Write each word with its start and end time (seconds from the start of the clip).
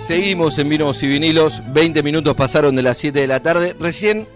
Seguimos 0.00 0.58
en 0.58 0.68
Vinos 0.68 1.02
y 1.02 1.06
Vinilos, 1.06 1.62
20 1.72 2.02
minutos 2.02 2.34
pasaron 2.34 2.74
de 2.74 2.82
las 2.82 2.96
7 2.98 3.20
de 3.20 3.26
la 3.26 3.40
tarde. 3.40 3.76
Recién 3.78 4.26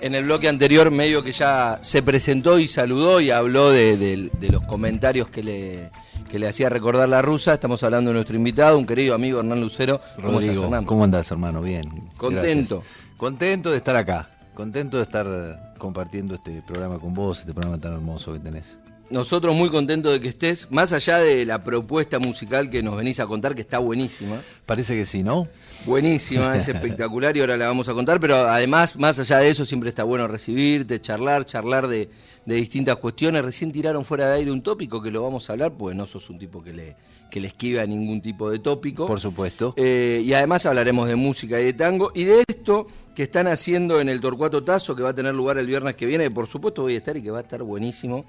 en 0.00 0.14
el 0.14 0.24
bloque 0.24 0.48
anterior 0.48 0.90
medio 0.90 1.22
que 1.22 1.32
ya 1.32 1.78
se 1.82 2.02
presentó 2.02 2.58
y 2.58 2.68
saludó 2.68 3.20
y 3.20 3.30
habló 3.30 3.70
de, 3.70 3.96
de- 3.96 4.30
de 4.38 4.48
los 4.50 4.62
comentarios 4.64 5.28
que 5.28 5.42
le, 5.42 5.90
que 6.28 6.38
le 6.38 6.48
hacía 6.48 6.68
recordar 6.68 7.08
la 7.08 7.22
rusa. 7.22 7.54
Estamos 7.54 7.82
hablando 7.84 8.10
de 8.10 8.14
nuestro 8.16 8.36
invitado, 8.36 8.76
un 8.76 8.86
querido 8.86 9.14
amigo 9.14 9.38
Hernán 9.38 9.60
Lucero. 9.60 10.00
¿Cómo 10.16 10.32
Rodrigo, 10.32 10.52
estás, 10.54 10.64
Hernán? 10.66 10.84
¿cómo 10.84 11.04
andás, 11.04 11.30
hermano? 11.30 11.62
Bien. 11.62 11.88
Contento. 12.16 12.80
gracias. 12.80 13.16
Contento 13.16 13.70
de 13.70 13.76
estar 13.78 13.96
acá. 13.96 14.28
Contento 14.52 14.98
de 14.98 15.04
estar 15.04 15.26
eh, 15.26 15.56
compartiendo 15.78 16.34
este 16.34 16.60
programa 16.62 16.98
con 16.98 17.14
vos, 17.14 17.40
este 17.40 17.52
programa 17.54 17.80
tan 17.80 17.94
hermoso 17.94 18.32
que 18.32 18.40
tenés. 18.40 18.78
Nosotros 19.10 19.54
muy 19.54 19.68
contentos 19.68 20.12
de 20.12 20.20
que 20.20 20.28
estés, 20.28 20.70
más 20.70 20.92
allá 20.92 21.18
de 21.18 21.44
la 21.44 21.62
propuesta 21.62 22.18
musical 22.18 22.70
que 22.70 22.82
nos 22.82 22.96
venís 22.96 23.20
a 23.20 23.26
contar, 23.26 23.54
que 23.54 23.60
está 23.60 23.78
buenísima. 23.78 24.40
Parece 24.66 24.96
que 24.96 25.04
sí, 25.04 25.22
¿no? 25.22 25.44
Buenísima, 25.84 26.56
es 26.56 26.68
espectacular 26.68 27.36
y 27.36 27.40
ahora 27.40 27.56
la 27.56 27.66
vamos 27.66 27.88
a 27.88 27.94
contar, 27.94 28.18
pero 28.18 28.36
además, 28.36 28.96
más 28.96 29.18
allá 29.18 29.38
de 29.38 29.48
eso, 29.48 29.66
siempre 29.66 29.90
está 29.90 30.04
bueno 30.04 30.26
recibirte, 30.26 31.00
charlar, 31.00 31.44
charlar 31.44 31.86
de, 31.86 32.08
de 32.46 32.54
distintas 32.54 32.96
cuestiones. 32.96 33.44
Recién 33.44 33.72
tiraron 33.72 34.04
fuera 34.04 34.28
de 34.28 34.36
aire 34.36 34.50
un 34.50 34.62
tópico 34.62 35.02
que 35.02 35.10
lo 35.10 35.22
vamos 35.22 35.48
a 35.48 35.52
hablar, 35.52 35.72
pues 35.74 35.94
no 35.94 36.06
sos 36.06 36.30
un 36.30 36.38
tipo 36.38 36.62
que 36.62 36.72
le, 36.72 36.96
que 37.30 37.40
le 37.40 37.48
esquiva 37.48 37.82
a 37.82 37.86
ningún 37.86 38.20
tipo 38.20 38.48
de 38.48 38.60
tópico. 38.60 39.06
Por 39.06 39.20
supuesto. 39.20 39.74
Eh, 39.76 40.22
y 40.24 40.32
además 40.34 40.66
hablaremos 40.66 41.08
de 41.08 41.16
música 41.16 41.60
y 41.60 41.64
de 41.64 41.72
tango 41.72 42.12
y 42.14 42.24
de 42.24 42.44
esto 42.46 42.86
que 43.14 43.24
están 43.24 43.46
haciendo 43.48 44.00
en 44.00 44.08
el 44.08 44.20
Torcuato 44.20 44.62
Tazo, 44.62 44.94
que 44.94 45.02
va 45.02 45.10
a 45.10 45.14
tener 45.14 45.34
lugar 45.34 45.58
el 45.58 45.66
viernes 45.66 45.94
que 45.96 46.06
viene, 46.06 46.24
que 46.24 46.30
por 46.30 46.46
supuesto 46.46 46.82
voy 46.82 46.94
a 46.94 46.98
estar 46.98 47.16
y 47.16 47.22
que 47.22 47.30
va 47.30 47.38
a 47.38 47.42
estar 47.42 47.62
buenísimo, 47.62 48.24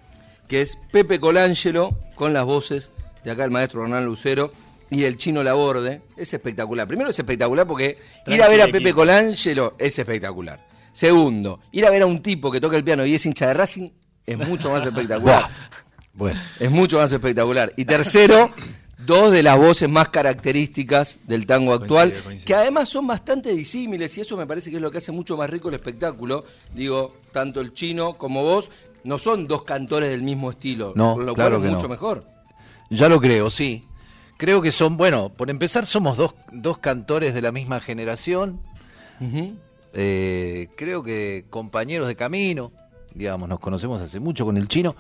que 0.48 0.62
es 0.62 0.78
Pepe 0.92 1.20
Colangelo 1.20 1.98
con 2.16 2.34
las 2.34 2.46
voces 2.46 2.92
de 3.24 3.32
acá 3.32 3.44
el 3.44 3.52
maestro 3.52 3.84
Hernán 3.84 4.06
Lucero 4.06 4.52
y 4.90 5.04
el 5.04 5.18
chino 5.18 5.44
Laborde. 5.44 6.02
Es 6.16 6.34
espectacular. 6.34 6.88
Primero 6.88 7.10
es 7.10 7.18
espectacular 7.18 7.66
porque 7.68 7.98
ir 8.28 8.42
a 8.42 8.48
ver 8.48 8.62
a 8.62 8.68
Pepe 8.68 8.94
Colangelo 8.94 9.76
es 9.80 9.98
espectacular. 9.98 10.66
Segundo, 10.94 11.60
ir 11.72 11.86
a 11.86 11.90
ver 11.90 12.04
a 12.04 12.06
un 12.06 12.22
tipo 12.22 12.50
que 12.52 12.62
toca 12.62 12.78
el 12.78 12.84
piano 12.84 13.06
y 13.06 13.16
es 13.16 13.26
hincha 13.26 13.48
de 13.48 13.54
Racing 13.54 13.90
es 14.26 14.38
mucho 14.48 14.72
más 14.72 14.86
espectacular. 14.86 15.50
Bueno, 16.18 16.40
Es 16.62 16.72
mucho 16.72 16.98
más 16.98 17.12
espectacular. 17.12 17.74
Y 17.76 17.84
tercero, 17.84 18.50
dos 19.06 19.34
de 19.34 19.44
las 19.44 19.58
voces 19.58 19.90
más 19.90 20.08
características 20.08 21.18
del 21.28 21.46
tango 21.46 21.74
actual, 21.74 22.14
que 22.46 22.56
además 22.56 22.88
son 22.88 23.06
bastante 23.06 23.54
disímiles 23.54 24.18
y 24.18 24.22
eso 24.22 24.38
me 24.38 24.48
parece 24.48 24.70
que 24.70 24.78
es 24.78 24.82
lo 24.82 24.92
que 24.92 25.00
hace 25.00 25.12
mucho 25.12 25.36
más 25.36 25.50
rico 25.50 25.68
el 25.68 25.76
espectáculo. 25.76 26.46
Digo, 26.74 27.18
tanto 27.34 27.60
el 27.60 27.74
chino 27.74 28.18
como 28.18 28.44
vos 28.44 28.72
no 29.06 29.18
son 29.18 29.48
dos 29.48 29.64
cantores 29.64 30.10
del 30.10 30.22
mismo 30.24 30.52
estilo, 30.52 30.92
No, 30.96 31.18
lo 31.18 31.34
claro 31.34 31.58
cual 31.58 31.68
es 31.68 31.72
mucho 31.74 31.84
no. 31.88 31.90
mejor. 31.90 32.26
ya 32.90 33.08
lo 33.08 33.22
creo, 33.22 33.50
sí. 33.50 33.86
Creo 34.38 34.62
que 34.62 34.72
son, 34.72 34.98
bueno, 34.98 35.30
por 35.30 35.50
empezar 35.50 35.86
somos 35.86 36.18
dos, 36.18 36.36
dos 36.52 36.78
cantores 36.80 37.34
de 37.34 37.42
la 37.42 37.54
misma 37.54 37.80
generación. 37.80 38.60
Eh, 39.94 40.68
creo 40.76 41.04
que 41.04 41.46
compañeros 41.50 42.08
de 42.08 42.16
camino, 42.18 42.72
digamos, 43.14 43.48
nos 43.48 43.60
conocemos 43.62 44.02
hace 44.02 44.20
mucho 44.20 44.44
con 44.46 44.58
el 44.58 44.68
chino. 44.68 44.96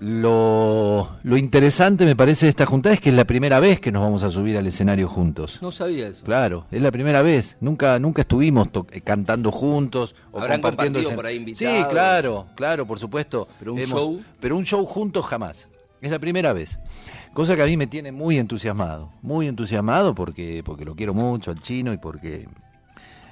Lo, 0.00 1.08
lo 1.22 1.36
interesante 1.36 2.04
me 2.04 2.16
parece 2.16 2.46
de 2.46 2.50
esta 2.50 2.66
juntada 2.66 2.94
es 2.94 3.00
que 3.00 3.10
es 3.10 3.14
la 3.16 3.24
primera 3.24 3.60
vez 3.60 3.80
que 3.80 3.92
nos 3.92 4.02
vamos 4.02 4.22
a 4.24 4.30
subir 4.30 4.56
al 4.56 4.66
escenario 4.66 5.08
juntos. 5.08 5.58
No 5.62 5.70
sabía 5.70 6.08
eso. 6.08 6.24
Claro, 6.24 6.66
es 6.70 6.82
la 6.82 6.90
primera 6.90 7.22
vez. 7.22 7.56
Nunca, 7.60 7.98
nunca 7.98 8.22
estuvimos 8.22 8.68
eh, 8.90 9.00
cantando 9.00 9.50
juntos 9.52 10.14
o 10.32 10.40
Habrán 10.40 10.60
compartiendo. 10.60 11.00
por 11.14 11.26
ahí 11.26 11.36
Sí, 11.36 11.40
invitados. 11.64 11.92
claro, 11.92 12.46
claro, 12.56 12.86
por 12.86 12.98
supuesto. 12.98 13.48
Pero 13.58 13.74
un 13.74 13.80
show. 13.80 14.22
Pero 14.40 14.56
un 14.56 14.64
show 14.64 14.84
juntos 14.84 15.24
jamás. 15.26 15.68
Es 16.00 16.10
la 16.10 16.18
primera 16.18 16.52
vez. 16.52 16.78
Cosa 17.32 17.56
que 17.56 17.62
a 17.62 17.66
mí 17.66 17.76
me 17.76 17.86
tiene 17.86 18.12
muy 18.12 18.38
entusiasmado. 18.38 19.10
Muy 19.22 19.46
entusiasmado 19.48 20.14
porque, 20.14 20.62
porque 20.64 20.84
lo 20.84 20.94
quiero 20.94 21.14
mucho 21.14 21.50
al 21.50 21.60
chino 21.60 21.92
y 21.92 21.98
porque. 21.98 22.46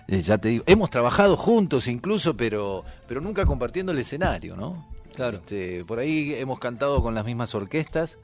eh, 0.08 0.20
ya 0.20 0.38
te 0.38 0.48
digo, 0.48 0.64
hemos 0.66 0.90
trabajado 0.90 1.36
juntos 1.36 1.86
incluso, 1.88 2.36
pero, 2.36 2.84
pero 3.06 3.20
nunca 3.20 3.44
compartiendo 3.44 3.92
el 3.92 3.98
escenario, 3.98 4.56
¿no? 4.56 4.90
Claro. 5.14 5.36
Este, 5.36 5.84
por 5.84 5.98
ahí 5.98 6.34
hemos 6.34 6.58
cantado 6.58 7.02
con 7.02 7.14
las 7.14 7.24
mismas 7.24 7.54
orquestas 7.54 8.18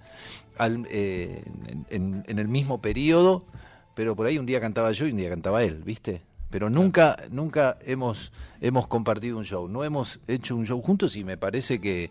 al- 0.57 0.87
eh, 0.91 1.43
en, 1.69 1.87
en- 1.91 2.25
en 2.27 2.39
el 2.39 2.49
mismo 2.49 2.81
periodo, 2.81 3.45
pero 3.95 4.17
por 4.17 4.27
ahí 4.27 4.39
un 4.39 4.47
día 4.47 4.61
cantaba 4.61 4.93
yo 4.93 5.07
y 5.07 5.11
un 5.11 5.17
día 5.17 5.29
cantaba 5.29 5.63
él, 5.63 5.83
¿viste? 5.85 6.23
Pero 6.51 6.71
nunca, 6.71 7.17
nunca 7.31 7.77
hemos, 7.85 8.33
hemos 8.61 8.87
compartido 8.89 9.37
un 9.37 9.45
show, 9.45 9.69
no 9.69 9.85
hemos 9.85 10.19
hecho 10.29 10.57
un 10.57 10.65
show 10.67 10.81
juntos 10.81 11.15
y 11.17 11.23
me 11.25 11.37
parece 11.37 11.79
que 11.79 12.11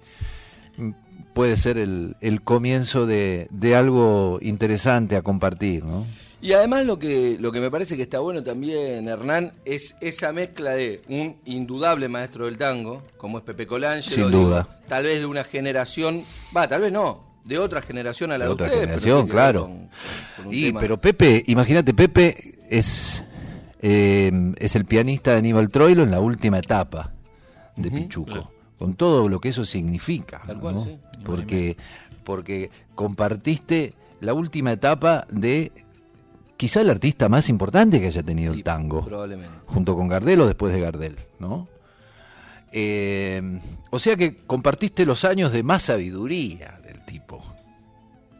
mm, 0.77 0.91
puede 1.33 1.57
ser 1.57 1.77
el, 1.79 2.15
el 2.21 2.44
comienzo 2.44 3.07
de, 3.07 3.47
de 3.49 3.75
algo 3.75 4.38
interesante 4.44 5.15
a 5.15 5.23
compartir, 5.23 5.83
¿no? 5.83 6.05
Y 6.39 6.53
además 6.53 6.85
lo 6.85 6.99
que, 6.99 7.37
lo 7.39 7.51
que 7.51 7.59
me 7.59 7.71
parece 7.71 7.95
que 7.97 8.03
está 8.03 8.19
bueno 8.19 8.43
también, 8.43 9.07
Hernán, 9.07 9.53
es 9.65 9.95
esa 10.01 10.31
mezcla 10.31 10.75
de 10.75 11.01
un 11.09 11.35
indudable 11.45 12.07
maestro 12.09 12.45
del 12.45 12.57
tango, 12.57 13.03
como 13.17 13.39
es 13.39 13.43
Pepe 13.43 13.65
Colangelo. 13.65 14.15
Sin 14.15 14.27
digo, 14.31 14.43
duda. 14.49 14.67
Tal 14.87 15.03
vez 15.03 15.19
de 15.19 15.25
una 15.25 15.43
generación, 15.43 16.23
va, 16.55 16.67
tal 16.67 16.81
vez 16.81 16.91
no, 16.91 17.25
de 17.43 17.57
otra 17.57 17.81
generación 17.81 18.31
a 18.31 18.37
la 18.37 18.45
De 18.45 18.49
de, 18.49 18.53
otra 18.53 18.67
ustedes. 18.67 18.81
pero 18.87 18.99
generación, 18.99 19.25
ver 19.25 19.31
claro. 19.33 19.61
con- 19.63 19.89
con 20.37 20.47
un 20.47 20.53
Y, 20.53 20.65
tema- 20.67 20.79
pero 20.79 21.01
Pepe, 21.01 21.43
imagínate, 21.47 21.93
Pepe 21.95 22.59
es, 22.69 23.23
eh, 23.81 24.31
es 24.57 24.75
el 24.75 24.85
pianista 24.85 25.31
de 25.31 25.37
Aníbal 25.37 25.69
Troilo 25.71 26.03
en 26.03 26.11
la 26.11 26.19
última 26.19 26.59
etapa 26.59 27.13
de 27.75 27.89
Pichuco, 27.89 28.51
con 28.77 28.93
todo 28.93 29.27
lo 29.27 29.39
que 29.39 29.49
eso 29.49 29.65
significa. 29.65 30.43
Tal 30.45 30.59
cual, 30.59 30.75
¿no? 30.75 30.83
sí. 30.85 30.99
Porque, 31.25 31.77
porque 32.23 32.69
compartiste 32.93 33.93
la 34.19 34.33
última 34.35 34.71
etapa 34.71 35.25
de 35.31 35.71
quizá 36.57 36.81
el 36.81 36.90
artista 36.90 37.29
más 37.29 37.50
importante 37.50 38.00
que 38.00 38.07
haya 38.07 38.23
tenido 38.23 38.53
el 38.53 38.63
tango, 38.63 39.06
Probablemente. 39.06 39.56
junto 39.68 39.95
con 39.95 40.07
Gardel 40.07 40.41
o 40.41 40.45
después 40.47 40.73
de 40.73 40.81
Gardel, 40.81 41.16
¿no? 41.40 41.68
Eh, 42.72 43.59
o 43.91 44.00
sea 44.00 44.16
que 44.16 44.38
compartiste 44.45 45.06
los 45.06 45.23
años 45.23 45.51
de 45.53 45.63
más 45.63 45.84
sabiduría 45.84 46.79
del 46.84 47.01
tipo. 47.06 47.41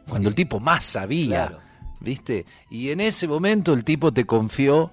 Cuando 0.08 0.28
el 0.28 0.34
tipo 0.34 0.60
más 0.60 0.84
sabía, 0.84 1.46
Claro. 1.48 1.60
¿viste? 2.00 2.44
Y 2.70 2.90
en 2.90 3.00
ese 3.00 3.26
momento 3.26 3.72
el 3.72 3.84
tipo 3.84 4.12
te 4.12 4.24
confió 4.26 4.90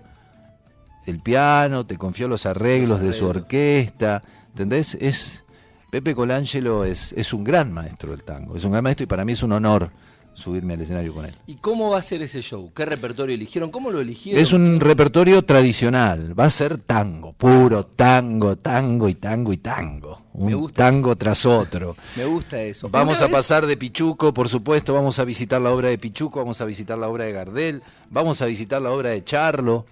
el 1.06 1.19
piano, 1.19 1.86
te 1.86 1.97
confió 1.97 2.28
los 2.28 2.46
arreglos, 2.46 2.90
Los 2.90 3.02
de 3.02 3.13
su 3.13 3.25
orquesta, 3.25 4.24
¿entendés? 4.50 4.96
Es 5.00 5.44
Pepe 5.92 6.16
Colangelo 6.16 6.84
es, 6.84 7.13
es 7.13 7.31
un 7.34 7.44
gran 7.44 7.72
maestro 7.72 8.12
del 8.12 8.24
tango, 8.24 8.56
es 8.57 8.63
un 8.66 8.72
gran 8.72 8.84
maestro 8.84 9.03
y 9.03 9.07
para 9.07 9.24
mí 9.24 9.34
es 9.34 9.44
un 9.44 9.52
honor 9.52 9.92
subirme 10.35 10.75
al 10.75 10.81
escenario 10.81 11.13
con 11.13 11.25
él. 11.25 11.35
¿Y 11.47 11.56
cómo 11.56 11.90
va 11.90 11.97
a 11.97 12.01
ser 12.03 12.22
ese 12.22 12.41
show? 12.44 12.72
¿Qué 12.75 12.85
repertorio 12.85 13.34
eligieron? 13.34 13.72
¿Cómo 13.72 13.90
lo 13.90 14.00
eligieron? 14.01 14.40
Es 14.41 14.53
un 14.53 14.79
repertorio 14.79 15.41
tradicional, 15.44 16.38
va 16.40 16.46
a 16.46 16.50
ser 16.51 16.78
tango, 16.78 17.34
puro 17.34 17.85
tango, 17.85 18.57
tango 18.57 19.09
y 19.09 19.16
tango 19.16 19.51
y 19.53 19.57
tango. 19.57 20.19
Me 20.35 20.53
Un 20.53 20.62
gusta. 20.63 20.84
tango 20.84 21.16
tras 21.16 21.45
otro. 21.45 21.95
Me 22.18 22.25
gusta 22.25 22.62
eso. 22.62 22.90
Vamos 22.90 23.22
a 23.22 23.25
vez- 23.25 23.31
pasar 23.34 23.66
de 23.66 23.78
Pichuco, 23.78 24.34
por 24.34 24.47
supuesto, 24.50 24.94
vamos 24.94 25.18
a 25.19 25.24
visitar 25.24 25.59
la 25.62 25.72
obra 25.72 25.90
de 25.90 25.97
Pichuco, 25.97 26.40
vamos 26.40 26.59
a 26.62 26.66
visitar 26.66 26.97
la 26.97 27.07
obra 27.07 27.24
de 27.24 27.31
Gardel, 27.31 27.81
vamos 28.12 28.41
a 28.41 28.45
visitar 28.45 28.81
la 28.81 28.91
obra 28.91 29.09
de 29.12 29.24
Charlo, 29.24 29.85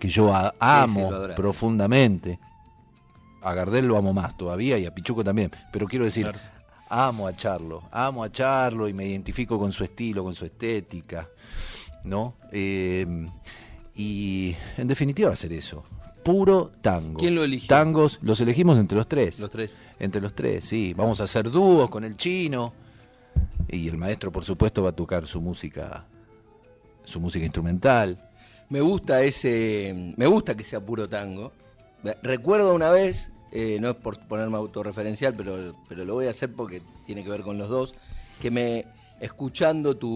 que 0.00 0.08
yo 0.08 0.34
a- 0.34 0.54
amo 0.58 1.10
profundamente. 1.36 2.38
A 3.42 3.54
Gardel 3.54 3.86
lo 3.86 3.96
amo 3.96 4.12
más 4.12 4.36
todavía 4.36 4.78
y 4.78 4.86
a 4.86 4.94
Pichuco 4.94 5.22
también, 5.22 5.50
pero 5.72 5.86
quiero 5.86 6.04
decir, 6.04 6.24
Claro. 6.24 6.38
Amo 6.88 7.26
a 7.26 7.34
Charlo, 7.34 7.84
amo 7.90 8.22
a 8.22 8.30
Charlo 8.30 8.88
y 8.88 8.92
me 8.92 9.06
identifico 9.06 9.58
con 9.58 9.72
su 9.72 9.84
estilo, 9.84 10.24
con 10.24 10.34
su 10.34 10.44
estética, 10.44 11.28
¿no? 12.04 12.36
Eh, 12.52 13.28
y 13.94 14.54
en 14.76 14.88
definitiva 14.88 15.28
va 15.28 15.34
a 15.34 15.36
ser 15.36 15.52
eso, 15.52 15.84
puro 16.28 16.72
tango. 16.82 17.18
¿Quién 17.18 17.34
lo 17.34 17.42
eligió? 17.42 17.68
Tangos, 17.68 18.18
los 18.20 18.40
elegimos 18.40 18.78
entre 18.78 18.96
los 18.98 19.08
tres. 19.08 19.38
Los 19.38 19.50
tres. 19.50 19.74
Entre 19.98 20.20
los 20.20 20.34
tres, 20.34 20.64
sí. 20.64 20.92
Vamos 20.94 21.20
a 21.22 21.24
hacer 21.24 21.50
dúos 21.50 21.88
con 21.88 22.04
el 22.04 22.18
chino. 22.18 22.74
Y 23.66 23.88
el 23.88 23.96
maestro, 23.96 24.30
por 24.30 24.44
supuesto, 24.44 24.82
va 24.82 24.90
a 24.90 24.92
tocar 24.92 25.26
su 25.26 25.40
música, 25.40 26.04
su 27.04 27.18
música 27.18 27.44
instrumental. 27.44 28.30
Me 28.68 28.82
gusta 28.82 29.22
ese. 29.22 30.14
Me 30.16 30.26
gusta 30.26 30.54
que 30.54 30.64
sea 30.64 30.80
puro 30.80 31.08
tango. 31.08 31.52
Recuerdo 32.22 32.74
una 32.74 32.90
vez, 32.90 33.30
eh, 33.52 33.78
no 33.80 33.90
es 33.90 33.96
por 33.96 34.18
ponerme 34.26 34.56
autorreferencial, 34.56 35.34
pero, 35.34 35.74
pero 35.88 36.04
lo 36.04 36.14
voy 36.14 36.26
a 36.26 36.30
hacer 36.30 36.52
porque 36.52 36.82
tiene 37.06 37.22
que 37.24 37.30
ver 37.30 37.42
con 37.42 37.58
los 37.58 37.68
dos, 37.68 37.94
que 38.40 38.50
me. 38.50 38.84
Escuchando 39.20 39.96
tu, 39.96 40.08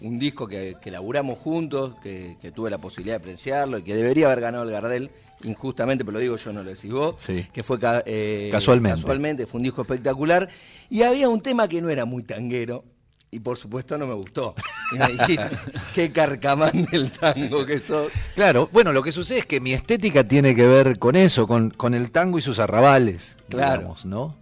un 0.00 0.18
disco 0.20 0.46
que, 0.46 0.76
que 0.80 0.92
laburamos 0.92 1.36
juntos, 1.40 1.96
que, 2.00 2.36
que 2.40 2.52
tuve 2.52 2.70
la 2.70 2.78
posibilidad 2.78 3.14
de 3.14 3.22
apreciarlo 3.24 3.78
y 3.78 3.82
que 3.82 3.92
debería 3.96 4.26
haber 4.26 4.40
ganado 4.40 4.62
el 4.62 4.70
Gardel, 4.70 5.10
injustamente, 5.42 6.04
pero 6.04 6.12
lo 6.12 6.18
digo 6.20 6.36
yo, 6.36 6.52
no 6.52 6.62
lo 6.62 6.70
decís 6.70 6.92
vos, 6.92 7.16
Sí. 7.18 7.44
que 7.52 7.64
fue 7.64 7.78
eh, 8.06 8.48
Casualmente. 8.52 9.00
casualmente, 9.00 9.46
fue 9.48 9.58
un 9.58 9.64
disco 9.64 9.82
espectacular, 9.82 10.48
y 10.88 11.02
había 11.02 11.28
un 11.28 11.40
tema 11.40 11.66
que 11.66 11.80
no 11.82 11.90
era 11.90 12.04
muy 12.04 12.22
tanguero, 12.22 12.84
y 13.30 13.38
por 13.40 13.56
supuesto 13.56 13.96
no 13.96 14.06
me 14.06 14.14
gustó. 14.14 14.54
Y 14.92 14.98
me 14.98 15.08
dijiste, 15.08 15.56
qué 15.94 16.10
carcamán 16.12 16.84
del 16.90 17.10
tango 17.12 17.64
que 17.64 17.78
sos. 17.78 18.10
Claro, 18.34 18.68
bueno, 18.72 18.92
lo 18.92 19.02
que 19.02 19.12
sucede 19.12 19.40
es 19.40 19.46
que 19.46 19.60
mi 19.60 19.72
estética 19.72 20.24
tiene 20.24 20.54
que 20.54 20.66
ver 20.66 20.98
con 20.98 21.14
eso, 21.16 21.46
con, 21.46 21.70
con 21.70 21.94
el 21.94 22.10
tango 22.10 22.38
y 22.38 22.42
sus 22.42 22.58
arrabales, 22.58 23.38
Claro. 23.48 23.78
digamos, 23.78 24.04
¿no? 24.04 24.36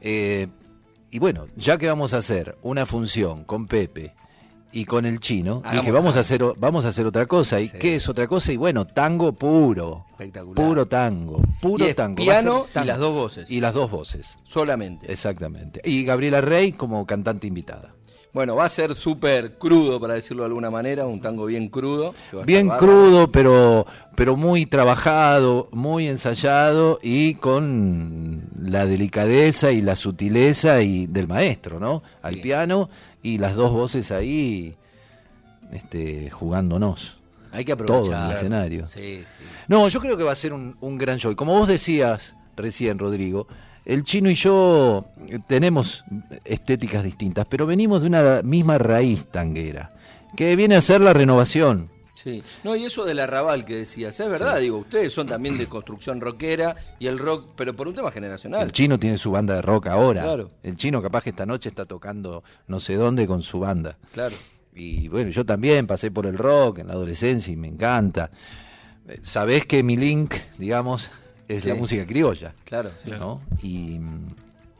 Eh, 0.00 0.48
y 1.10 1.18
bueno, 1.18 1.46
ya 1.56 1.76
que 1.78 1.88
vamos 1.88 2.14
a 2.14 2.18
hacer 2.18 2.56
una 2.62 2.86
función 2.86 3.44
con 3.44 3.66
Pepe 3.66 4.14
y 4.72 4.84
con 4.84 5.04
el 5.06 5.20
chino 5.20 5.62
Hagamos 5.64 5.80
dije, 5.80 5.92
vamos 5.92 6.16
a 6.16 6.20
hacer 6.20 6.42
vamos 6.56 6.84
a 6.84 6.88
hacer 6.88 7.06
otra 7.06 7.26
cosa. 7.26 7.60
¿Y 7.60 7.68
Sí. 7.68 7.78
qué 7.78 7.96
es 7.96 8.08
otra 8.08 8.26
cosa? 8.28 8.52
Y 8.52 8.56
bueno, 8.56 8.86
tango 8.86 9.32
puro. 9.32 10.06
Espectacular. 10.10 10.54
Puro 10.66 10.86
tango, 10.86 11.40
puro 11.60 11.84
Y 11.84 11.88
es 11.88 11.96
tango. 11.96 12.16
Piano 12.16 12.66
y 12.80 12.84
las 12.86 12.98
dos 12.98 13.14
voces. 13.14 13.50
Y 13.50 13.60
las 13.60 13.74
dos 13.74 13.90
voces, 13.90 14.38
Solamente. 14.44 15.10
exactamente. 15.10 15.80
Y 15.84 16.04
Gabriela 16.04 16.40
Rey 16.40 16.72
como 16.72 17.06
cantante 17.06 17.46
invitada. 17.46 17.94
Bueno, 18.32 18.54
va 18.54 18.64
a 18.64 18.68
ser 18.68 18.94
súper 18.94 19.58
crudo, 19.58 19.98
para 20.00 20.14
decirlo 20.14 20.44
de 20.44 20.46
alguna 20.48 20.70
manera, 20.70 21.04
un 21.06 21.20
tango 21.20 21.46
bien 21.46 21.68
crudo. 21.68 22.14
Bien 22.46 22.68
crudo, 22.68 23.30
pero, 23.32 23.86
pero 24.14 24.36
muy 24.36 24.66
trabajado, 24.66 25.68
muy 25.72 26.06
ensayado 26.06 27.00
y 27.02 27.34
con 27.34 28.42
la 28.62 28.86
delicadeza 28.86 29.72
y 29.72 29.80
la 29.80 29.96
sutileza 29.96 30.80
y 30.82 31.06
del 31.08 31.26
maestro, 31.26 31.80
¿no? 31.80 32.02
Al 32.22 32.34
Bien. 32.34 32.42
piano 32.42 32.90
y 33.22 33.38
las 33.38 33.56
dos 33.56 33.72
voces 33.72 34.12
ahí 34.12 34.76
este, 35.72 36.30
jugándonos. 36.30 37.16
Hay 37.52 37.64
que 37.64 37.74
Todo 37.74 37.84
aprovechar. 37.96 38.20
en 38.22 38.26
el 38.30 38.32
escenario. 38.36 38.86
Sí, 38.86 39.24
sí. 39.26 39.44
No, 39.66 39.88
yo 39.88 40.00
creo 40.00 40.16
que 40.16 40.22
va 40.22 40.32
a 40.32 40.36
ser 40.36 40.52
un, 40.52 40.76
un 40.80 40.98
gran 40.98 41.18
show. 41.18 41.32
Y 41.32 41.34
Como 41.34 41.58
vos 41.58 41.66
decías 41.66 42.36
recién, 42.56 42.98
Rodrigo, 42.98 43.48
el 43.90 44.04
chino 44.04 44.30
y 44.30 44.34
yo 44.34 45.06
eh, 45.28 45.40
tenemos 45.48 46.04
estéticas 46.44 47.02
distintas, 47.02 47.46
pero 47.50 47.66
venimos 47.66 48.02
de 48.02 48.08
una 48.08 48.40
misma 48.42 48.78
raíz 48.78 49.26
tanguera, 49.26 49.92
que 50.36 50.54
viene 50.54 50.76
a 50.76 50.80
ser 50.80 51.00
la 51.00 51.12
renovación. 51.12 51.90
Sí. 52.14 52.42
No, 52.62 52.76
y 52.76 52.84
eso 52.84 53.04
del 53.04 53.18
arrabal 53.18 53.64
que 53.64 53.76
decías, 53.76 54.20
es 54.20 54.28
verdad, 54.28 54.60
digo, 54.60 54.78
ustedes 54.78 55.12
son 55.12 55.26
también 55.26 55.58
de 55.58 55.66
construcción 55.66 56.20
rockera 56.20 56.76
y 56.98 57.08
el 57.08 57.18
rock, 57.18 57.52
pero 57.56 57.74
por 57.74 57.88
un 57.88 57.94
tema 57.94 58.12
generacional. 58.12 58.62
El 58.62 58.72
chino 58.72 58.98
tiene 58.98 59.16
su 59.16 59.30
banda 59.30 59.54
de 59.54 59.62
rock 59.62 59.88
ahora. 59.88 60.22
Claro. 60.22 60.50
El 60.62 60.76
chino 60.76 61.02
capaz 61.02 61.22
que 61.22 61.30
esta 61.30 61.46
noche 61.46 61.70
está 61.70 61.86
tocando 61.86 62.44
no 62.68 62.78
sé 62.78 62.94
dónde 62.94 63.26
con 63.26 63.42
su 63.42 63.58
banda. 63.58 63.98
Claro. 64.12 64.36
Y 64.72 65.08
bueno, 65.08 65.30
yo 65.30 65.44
también 65.44 65.86
pasé 65.86 66.10
por 66.10 66.26
el 66.26 66.38
rock 66.38 66.78
en 66.78 66.88
la 66.88 66.92
adolescencia 66.92 67.52
y 67.52 67.56
me 67.56 67.68
encanta. 67.68 68.30
Eh, 69.08 69.18
Sabés 69.22 69.64
que 69.66 69.82
mi 69.82 69.96
link, 69.96 70.34
digamos, 70.58 71.10
es 71.56 71.64
la 71.64 71.74
música 71.74 72.06
criolla. 72.06 72.54
Claro, 72.64 72.90
sí. 73.02 73.10
¿no? 73.10 73.40
Y, 73.62 73.98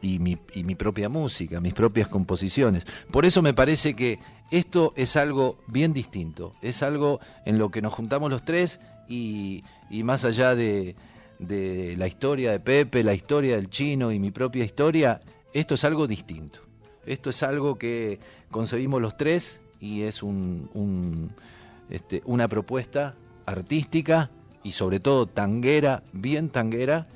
y 0.01 0.19
mi, 0.19 0.37
y 0.53 0.63
mi 0.63 0.75
propia 0.75 1.09
música, 1.09 1.59
mis 1.59 1.73
propias 1.73 2.07
composiciones. 2.07 2.85
Por 3.11 3.25
eso 3.25 3.41
me 3.41 3.53
parece 3.53 3.95
que 3.95 4.19
esto 4.49 4.93
es 4.95 5.15
algo 5.15 5.59
bien 5.67 5.93
distinto, 5.93 6.55
es 6.61 6.83
algo 6.83 7.19
en 7.45 7.57
lo 7.57 7.69
que 7.69 7.81
nos 7.81 7.93
juntamos 7.93 8.29
los 8.29 8.43
tres 8.43 8.79
y, 9.07 9.63
y 9.89 10.03
más 10.03 10.25
allá 10.25 10.55
de, 10.55 10.95
de 11.39 11.95
la 11.97 12.07
historia 12.07 12.51
de 12.51 12.59
Pepe, 12.59 13.03
la 13.03 13.13
historia 13.13 13.55
del 13.55 13.69
chino 13.69 14.11
y 14.11 14.19
mi 14.19 14.31
propia 14.31 14.63
historia, 14.63 15.21
esto 15.53 15.75
es 15.75 15.83
algo 15.83 16.07
distinto. 16.07 16.59
Esto 17.05 17.31
es 17.31 17.41
algo 17.43 17.77
que 17.77 18.19
concebimos 18.51 19.01
los 19.01 19.17
tres 19.17 19.61
y 19.79 20.03
es 20.03 20.21
un, 20.21 20.69
un, 20.73 21.31
este, 21.89 22.21
una 22.25 22.47
propuesta 22.47 23.15
artística 23.45 24.29
y 24.63 24.73
sobre 24.73 24.99
todo 24.99 25.27
tanguera, 25.27 26.03
bien 26.13 26.49
tanguera, 26.49 27.07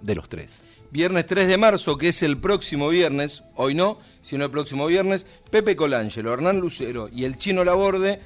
de 0.00 0.14
los 0.14 0.28
tres. 0.28 0.62
Viernes 0.90 1.26
3 1.26 1.48
de 1.48 1.56
marzo, 1.56 1.98
que 1.98 2.08
es 2.08 2.22
el 2.22 2.38
próximo 2.38 2.88
viernes, 2.88 3.42
hoy 3.56 3.74
no, 3.74 3.98
sino 4.22 4.44
el 4.44 4.50
próximo 4.50 4.86
viernes, 4.86 5.26
Pepe 5.50 5.76
Colangelo, 5.76 6.32
Hernán 6.32 6.60
Lucero 6.60 7.08
y 7.12 7.24
el 7.24 7.38
Chino 7.38 7.64
Laborde 7.64 8.20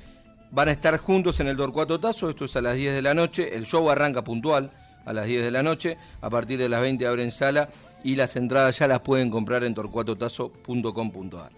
van 0.50 0.68
a 0.68 0.72
estar 0.72 0.96
juntos 0.98 1.40
en 1.40 1.48
el 1.48 1.56
Torcuato 1.56 1.98
Tazo, 1.98 2.28
esto 2.28 2.44
es 2.44 2.56
a 2.56 2.62
las 2.62 2.76
10 2.76 2.94
de 2.94 3.02
la 3.02 3.14
noche, 3.14 3.56
el 3.56 3.64
show 3.64 3.88
arranca 3.88 4.22
puntual 4.22 4.70
a 5.04 5.12
las 5.12 5.26
10 5.26 5.42
de 5.42 5.50
la 5.50 5.62
noche, 5.62 5.96
a 6.20 6.30
partir 6.30 6.58
de 6.58 6.68
las 6.68 6.80
20 6.80 7.06
abren 7.06 7.30
sala 7.30 7.70
y 8.04 8.16
las 8.16 8.36
entradas 8.36 8.78
ya 8.78 8.88
las 8.88 9.00
pueden 9.00 9.30
comprar 9.30 9.64
en 9.64 9.74
torcuatotazo.com.ar. 9.74 11.50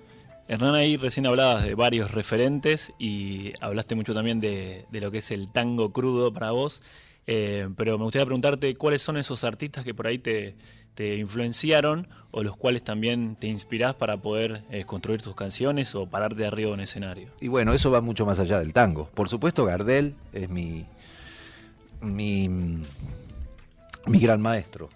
Hernán, 0.52 0.74
ahí 0.74 0.98
recién 0.98 1.24
hablabas 1.24 1.64
de 1.64 1.74
varios 1.74 2.10
referentes 2.10 2.92
y 2.98 3.54
hablaste 3.62 3.94
mucho 3.94 4.12
también 4.12 4.38
de, 4.38 4.84
de 4.90 5.00
lo 5.00 5.10
que 5.10 5.18
es 5.18 5.30
el 5.30 5.48
tango 5.48 5.94
crudo 5.94 6.30
para 6.30 6.50
vos. 6.50 6.82
Eh, 7.26 7.70
pero 7.74 7.96
me 7.96 8.04
gustaría 8.04 8.26
preguntarte 8.26 8.74
cuáles 8.74 9.00
son 9.00 9.16
esos 9.16 9.44
artistas 9.44 9.82
que 9.82 9.94
por 9.94 10.06
ahí 10.06 10.18
te, 10.18 10.54
te 10.94 11.16
influenciaron 11.16 12.06
o 12.32 12.42
los 12.42 12.54
cuales 12.54 12.82
también 12.84 13.34
te 13.36 13.46
inspirás 13.46 13.94
para 13.94 14.18
poder 14.18 14.62
eh, 14.70 14.84
construir 14.84 15.22
tus 15.22 15.34
canciones 15.34 15.94
o 15.94 16.04
pararte 16.04 16.44
arriba 16.44 16.68
de 16.68 16.74
un 16.74 16.80
escenario. 16.80 17.28
Y 17.40 17.48
bueno, 17.48 17.72
eso 17.72 17.90
va 17.90 18.02
mucho 18.02 18.26
más 18.26 18.38
allá 18.38 18.58
del 18.58 18.74
tango. 18.74 19.08
Por 19.14 19.30
supuesto, 19.30 19.64
Gardel 19.64 20.16
es 20.34 20.50
mi, 20.50 20.84
mi, 22.02 22.50
mi 22.50 24.18
gran 24.18 24.42
maestro. 24.42 24.90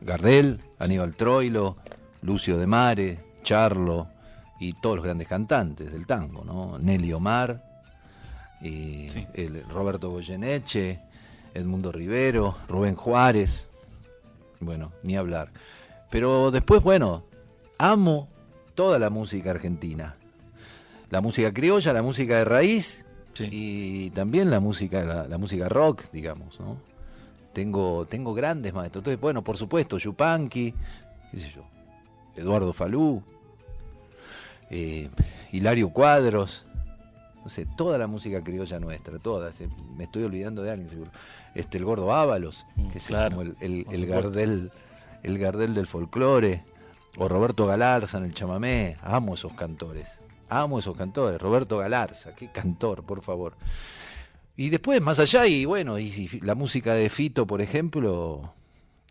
Gardel, 0.00 0.58
Aníbal 0.80 1.14
Troilo, 1.14 1.76
Lucio 2.22 2.58
de 2.58 2.66
Mare, 2.66 3.20
Charlo 3.44 4.17
y 4.60 4.72
todos 4.74 4.96
los 4.96 5.04
grandes 5.04 5.28
cantantes 5.28 5.92
del 5.92 6.06
tango, 6.06 6.44
¿no? 6.44 6.78
Nelly 6.78 7.12
Omar, 7.12 7.64
y 8.60 9.08
Sí. 9.10 9.26
el 9.34 9.62
Roberto 9.68 10.10
Goyeneche, 10.10 10.98
Edmundo 11.54 11.92
Rivero, 11.92 12.56
Rubén 12.68 12.96
Juárez, 12.96 13.66
bueno, 14.60 14.92
ni 15.02 15.16
hablar. 15.16 15.48
Pero 16.10 16.50
después, 16.50 16.82
bueno, 16.82 17.22
amo 17.78 18.28
toda 18.74 18.98
la 18.98 19.10
música 19.10 19.50
argentina. 19.52 20.16
La 21.10 21.20
música 21.20 21.52
criolla, 21.52 21.92
la 21.92 22.02
música 22.02 22.36
de 22.38 22.44
raíz 22.44 23.04
Sí. 23.34 23.48
y 23.52 24.10
también 24.10 24.50
la 24.50 24.58
música, 24.58 25.02
la, 25.04 25.28
la 25.28 25.38
música 25.38 25.68
rock, 25.68 26.02
digamos, 26.12 26.58
¿no? 26.58 26.76
Tengo, 27.52 28.04
tengo 28.06 28.34
grandes 28.34 28.74
maestros. 28.74 29.02
Entonces, 29.02 29.20
bueno, 29.20 29.42
por 29.44 29.56
supuesto, 29.56 29.98
Yupanqui, 29.98 30.74
qué 31.30 31.38
sé 31.38 31.50
yo, 31.50 31.62
Eduardo 32.36 32.72
Falú, 32.72 33.22
eh, 34.70 35.08
Hilario 35.52 35.90
Cuadros, 35.90 36.64
no 37.42 37.48
sé, 37.48 37.66
toda 37.76 37.98
la 37.98 38.06
música 38.06 38.42
criolla 38.42 38.78
nuestra, 38.78 39.18
todas. 39.18 39.60
eh, 39.60 39.68
me 39.96 40.04
estoy 40.04 40.24
olvidando 40.24 40.62
de 40.62 40.70
alguien 40.70 40.90
seguro. 40.90 41.10
Este, 41.54 41.78
el 41.78 41.84
Gordo 41.84 42.12
Ábalos, 42.12 42.66
que 42.92 42.98
es 42.98 43.06
claro, 43.06 43.36
como 43.36 43.50
el, 43.60 43.86
el-. 43.90 44.06
Gardel, 44.06 44.70
el 45.22 45.38
Gardel 45.38 45.74
del 45.74 45.86
folclore, 45.86 46.64
o 47.16 47.28
Roberto 47.28 47.66
Galarza 47.66 48.18
en 48.18 48.24
el 48.24 48.34
chamamé. 48.34 48.96
Amo 49.02 49.34
esos 49.34 49.54
cantores. 49.54 50.06
Amo 50.48 50.78
esos 50.78 50.96
cantores. 50.96 51.40
Roberto 51.40 51.78
Galarza, 51.78 52.34
qué 52.34 52.50
cantor, 52.52 53.04
por 53.04 53.22
favor. 53.22 53.54
Y 54.56 54.70
después, 54.70 55.00
más 55.00 55.18
allá, 55.18 55.46
y 55.46 55.64
bueno, 55.64 55.98
y 55.98 56.10
si 56.10 56.40
la 56.40 56.54
música 56.54 56.94
de 56.94 57.08
Fito, 57.08 57.46
por 57.46 57.60
ejemplo, 57.60 58.52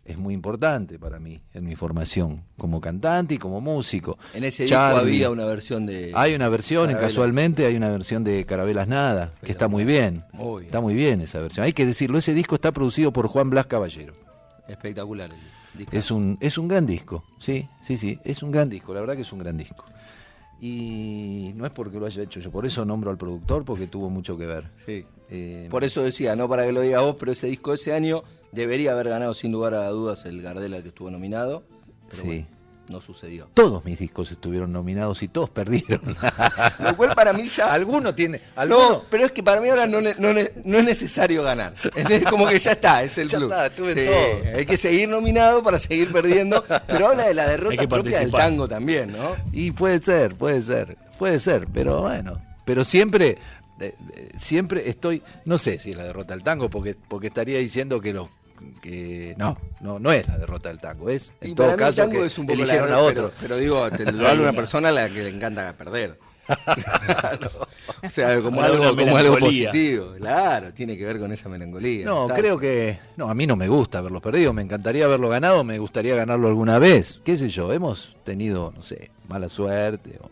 es 0.07 0.17
muy 0.17 0.33
importante 0.33 0.97
para 0.97 1.19
mí, 1.19 1.41
en 1.53 1.65
mi 1.65 1.75
formación, 1.75 2.43
como 2.57 2.79
cantante 2.79 3.35
y 3.35 3.37
como 3.37 3.59
músico. 3.59 4.17
En 4.33 4.45
ese 4.45 4.63
disco 4.63 4.77
había 4.77 5.29
una 5.29 5.43
versión 5.45 5.85
de... 5.85 6.13
Hay 6.15 6.33
una 6.33 6.47
versión, 6.47 6.85
Carabela. 6.85 7.07
casualmente, 7.07 7.65
hay 7.65 7.75
una 7.75 7.89
versión 7.89 8.23
de 8.23 8.45
Carabelas 8.45 8.87
Nada, 8.87 9.33
que 9.43 9.51
está 9.51 9.67
muy 9.67 9.83
bien. 9.83 10.23
Está 10.61 10.79
muy 10.79 10.95
bien 10.95 11.19
esa 11.19 11.39
versión. 11.41 11.65
Hay 11.65 11.73
que 11.73 11.85
decirlo, 11.85 12.17
ese 12.17 12.33
disco 12.33 12.55
está 12.55 12.71
producido 12.71 13.11
por 13.11 13.27
Juan 13.27 13.49
Blas 13.49 13.65
Caballero. 13.65 14.13
Espectacular. 14.67 15.29
el 15.29 15.77
disco. 15.77 15.95
Es 15.95 16.09
un, 16.09 16.37
es 16.39 16.57
un 16.57 16.67
gran 16.69 16.85
disco, 16.85 17.23
sí, 17.39 17.67
sí, 17.81 17.97
sí, 17.97 18.17
es 18.23 18.41
un 18.41 18.51
gran 18.51 18.69
disco, 18.69 18.93
la 18.93 19.01
verdad 19.01 19.15
que 19.15 19.21
es 19.21 19.31
un 19.33 19.39
gran 19.39 19.57
disco. 19.57 19.83
Y 20.59 21.51
no 21.55 21.65
es 21.65 21.71
porque 21.71 21.99
lo 21.99 22.05
haya 22.05 22.23
hecho 22.23 22.39
yo, 22.39 22.49
por 22.49 22.65
eso 22.65 22.83
nombro 22.83 23.11
al 23.11 23.17
productor, 23.17 23.63
porque 23.63 23.87
tuvo 23.87 24.09
mucho 24.09 24.37
que 24.37 24.45
ver. 24.45 24.71
Sí. 24.85 25.05
Eh, 25.29 25.67
Por 25.69 25.83
eso 25.83 26.01
decía, 26.03 26.35
no 26.35 26.47
para 26.47 26.65
que 26.65 26.71
lo 26.71 26.81
digas 26.81 27.01
vos, 27.01 27.17
pero 27.19 27.33
ese 27.33 27.47
disco 27.47 27.71
de 27.71 27.75
ese 27.75 27.93
año 27.93 28.23
debería 28.57 28.91
haber 28.91 29.09
ganado 29.09 29.33
sin 29.33 29.51
lugar 29.51 29.73
a 29.73 29.87
dudas 29.89 30.25
el 30.25 30.41
Gardel 30.41 30.73
al 30.73 30.81
que 30.83 30.89
estuvo 30.89 31.09
nominado. 31.09 31.63
Pero 32.09 32.21
Sí. 32.21 32.27
bueno, 32.27 32.47
no 32.89 33.01
sucedió. 33.01 33.49
todos 33.53 33.83
mis 33.83 33.99
discos 33.99 34.31
estuvieron 34.31 34.71
nominados 34.71 35.21
y 35.21 35.27
todos 35.27 35.49
perdieron. 35.49 36.01
Lo 36.79 36.95
cual 36.95 37.13
para 37.15 37.33
mí 37.33 37.45
ya... 37.49 37.73
alguno 37.73 38.15
tiene, 38.15 38.39
alguno, 38.55 38.89
No, 38.89 39.03
pero 39.09 39.25
es 39.25 39.33
que 39.33 39.43
para 39.43 39.59
mí 39.59 39.67
ahora 39.67 39.87
no, 39.87 39.99
no, 39.99 40.13
no 40.19 40.77
es 40.77 40.85
necesario 40.85 41.43
ganar. 41.43 41.73
Es 41.95 42.23
como 42.29 42.47
que 42.47 42.57
ya 42.57 42.71
está, 42.71 43.03
es 43.03 43.17
el 43.17 43.27
Ya 43.29 43.37
club. 43.39 43.51
está, 43.51 43.65
estuve 43.67 43.91
en 43.91 43.97
Sí, 43.97 44.05
todo. 44.05 44.57
Hay 44.57 44.65
que 44.65 44.77
seguir 44.77 45.09
nominado 45.09 45.61
para 45.61 45.79
seguir 45.79 46.13
perdiendo, 46.13 46.63
pero 46.87 47.09
habla 47.09 47.25
de 47.27 47.33
la 47.33 47.49
derrota 47.49 47.85
propia 47.89 48.19
del 48.21 48.31
tango 48.31 48.69
también, 48.69 49.11
¿no? 49.11 49.35
Y 49.51 49.71
puede 49.71 50.01
ser, 50.01 50.35
puede 50.35 50.61
ser, 50.61 50.97
puede 51.19 51.39
ser, 51.39 51.67
pero 51.67 52.03
bueno, 52.03 52.41
pero 52.63 52.85
siempre, 52.85 53.37
eh, 53.81 53.95
eh, 54.15 54.29
siempre 54.37 54.87
estoy, 54.89 55.21
no 55.43 55.57
sé 55.57 55.77
si 55.77 55.91
es 55.91 55.97
la 55.97 56.03
derrota 56.05 56.33
del 56.33 56.43
tango, 56.43 56.69
porque, 56.69 56.95
porque 57.09 57.27
estaría 57.27 57.59
diciendo 57.59 57.99
que 57.99 58.13
los 58.13 58.29
que 58.81 59.35
no, 59.37 59.57
no, 59.81 59.99
no 59.99 60.11
es 60.11 60.27
la 60.27 60.37
derrota 60.37 60.69
del 60.69 60.79
tango, 60.79 61.09
es 61.09 61.31
en 61.41 61.51
Y 61.51 61.55
todo 61.55 61.67
para 61.67 61.77
mí 61.77 61.83
el 61.83 61.87
caso 61.89 62.01
tango 62.03 62.19
que 62.21 62.25
es 62.27 62.37
un 62.37 62.45
poco 62.47 62.57
la 62.57 62.63
eligieron 62.63 62.89
a 62.91 62.95
derrota, 62.97 63.09
otro. 63.11 63.31
Pero, 63.39 63.41
pero 63.41 63.57
digo, 63.57 63.89
te 63.97 64.11
lo 64.11 64.27
habla 64.27 64.43
una 64.43 64.53
persona 64.53 64.89
a 64.89 64.91
la 64.91 65.09
que 65.09 65.23
le 65.23 65.29
encanta 65.29 65.73
perder. 65.77 66.19
Claro. 66.47 67.49
O 68.03 68.09
sea, 68.09 68.39
como 68.41 68.61
algo, 68.61 68.95
como 68.95 69.17
algo 69.17 69.37
positivo. 69.37 70.13
Claro, 70.17 70.73
tiene 70.73 70.97
que 70.97 71.05
ver 71.05 71.19
con 71.19 71.31
esa 71.31 71.49
melancolía. 71.49 72.05
No, 72.05 72.23
Está- 72.23 72.35
creo 72.35 72.57
que. 72.59 72.97
No, 73.17 73.29
a 73.29 73.35
mí 73.35 73.45
no 73.47 73.55
me 73.55 73.67
gusta 73.67 74.01
verlos 74.01 74.21
perdidos. 74.21 74.53
Me 74.53 74.61
encantaría 74.61 75.05
haberlo 75.05 75.29
ganado. 75.29 75.63
Me 75.63 75.77
gustaría 75.79 76.15
ganarlo 76.15 76.47
alguna 76.47 76.79
vez. 76.79 77.19
¿Qué 77.23 77.35
sé 77.37 77.49
yo? 77.49 77.71
Hemos 77.73 78.17
tenido, 78.23 78.71
no 78.75 78.81
sé, 78.81 79.11
mala 79.27 79.49
suerte 79.49 80.19
o, 80.21 80.29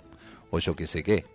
o 0.55 0.59
yo 0.59 0.75
qué 0.75 0.87
sé 0.87 1.03
qué. 1.03 1.25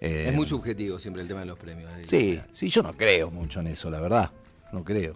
Eh, 0.00 0.26
Es 0.28 0.34
muy 0.34 0.46
subjetivo 0.46 0.98
siempre 0.98 1.22
el 1.22 1.28
tema 1.28 1.40
de 1.40 1.46
los 1.46 1.58
premios. 1.58 1.90
Sí, 2.06 2.40
sí, 2.52 2.68
yo 2.68 2.82
no 2.82 2.92
creo 2.94 3.30
mucho 3.30 3.60
en 3.60 3.68
eso, 3.68 3.90
la 3.90 4.00
verdad. 4.00 4.30
No 4.72 4.84
creo. 4.84 5.14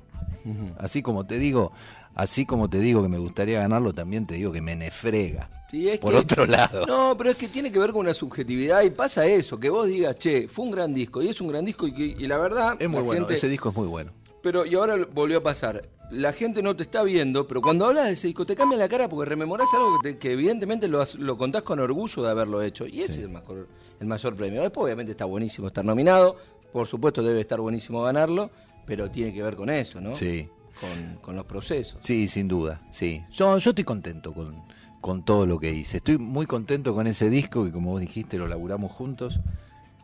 Así 0.79 1.03
como 1.03 1.25
te 1.27 1.39
digo, 1.39 1.73
así 2.15 2.47
como 2.47 2.69
te 2.69 2.79
digo 2.81 3.03
que 3.03 3.09
me 3.09 3.19
gustaría 3.19 3.61
ganarlo, 3.61 3.93
también 3.95 4.27
te 4.27 4.35
digo 4.35 4.51
que 4.53 4.61
me 4.61 4.75
nefrega. 4.77 5.49
Sí, 5.71 5.89
es 5.89 5.99
Por 6.01 6.13
que- 6.13 6.19
otro 6.19 6.47
lado. 6.47 6.85
No, 6.87 7.17
pero 7.17 7.31
es 7.31 7.37
que 7.37 7.49
tiene 7.49 7.71
que 7.73 7.79
ver 7.79 7.93
con 7.93 8.01
una 8.01 8.13
subjetividad 8.15 8.83
y 8.83 8.91
pasa 8.91 9.25
eso, 9.27 9.59
que 9.59 9.71
vos 9.71 9.87
digas, 9.87 10.17
che, 10.19 10.49
fue 10.49 10.65
un 10.67 10.71
gran 10.73 10.93
disco 10.93 11.23
y 11.23 11.29
es 11.29 11.41
un 11.41 11.49
gran 11.49 11.65
disco 11.65 11.87
y, 11.87 11.93
que- 11.95 12.05
y 12.05 12.27
la 12.27 12.39
verdad... 12.39 12.77
Es 12.79 12.89
muy 12.89 12.99
la 12.99 13.05
bueno, 13.05 13.21
gente- 13.23 13.35
ese 13.35 13.49
disco 13.49 13.71
es 13.71 13.77
muy 13.77 13.87
bueno. 13.89 14.11
Pero, 14.43 14.67
y 14.67 14.75
ahora 14.75 14.97
volvió 15.15 15.39
a 15.39 15.43
pasar. 15.43 15.89
La 16.11 16.33
gente 16.33 16.63
no 16.63 16.77
te 16.77 16.83
está 16.83 17.03
viendo, 17.05 17.47
pero 17.49 17.63
cuando 17.63 17.87
hablas 17.87 18.07
de 18.07 18.13
ese 18.13 18.27
disco 18.27 18.45
te 18.45 18.55
cambia 18.57 18.77
la 18.77 18.89
cara 18.89 19.09
porque 19.09 19.29
rememorás 19.31 19.69
algo 19.73 19.99
que, 20.03 20.13
te- 20.13 20.19
que 20.19 20.33
evidentemente 20.33 20.89
lo, 20.89 21.01
has- 21.01 21.15
lo 21.15 21.39
contás 21.39 21.63
con 21.63 21.79
orgullo 21.79 22.23
de 22.23 22.31
haberlo 22.31 22.61
hecho. 22.61 22.87
Y 22.87 23.01
ese 23.01 23.13
es 23.21 23.25
el 23.25 23.29
mayor, 23.31 23.69
el 24.01 24.07
mayor 24.09 24.35
premio. 24.35 24.61
Después, 24.61 24.85
obviamente, 24.85 25.13
está 25.13 25.25
buenísimo 25.25 25.69
estar 25.69 25.85
nominado. 25.85 26.37
Por 26.73 26.87
supuesto, 26.87 27.23
debe 27.23 27.41
estar 27.41 27.61
buenísimo 27.61 28.03
ganarlo, 28.03 28.51
pero 28.87 29.11
tiene 29.11 29.33
que 29.33 29.43
ver 29.43 29.57
con 29.57 29.71
eso, 29.71 30.01
¿no? 30.01 30.15
Sí. 30.15 30.49
Con, 30.81 31.17
con 31.21 31.37
los 31.37 31.45
procesos. 31.45 31.99
Sí, 32.03 32.27
sin 32.29 32.49
duda, 32.49 32.81
sí. 32.91 33.23
Yo, 33.33 33.57
yo 33.59 33.71
estoy 33.71 33.85
contento 33.85 34.33
con, 34.33 34.63
con 35.01 35.25
todo 35.25 35.47
lo 35.47 35.59
que 35.61 35.73
hice. 35.73 35.99
Estoy 35.99 36.19
muy 36.19 36.47
contento 36.47 36.95
con 36.95 37.07
ese 37.07 37.31
disco 37.31 37.65
que 37.65 37.71
como 37.73 37.91
vos 37.91 38.01
dijiste 38.01 38.39
lo 38.39 38.49
laburamos 38.49 38.91
juntos. 38.93 39.41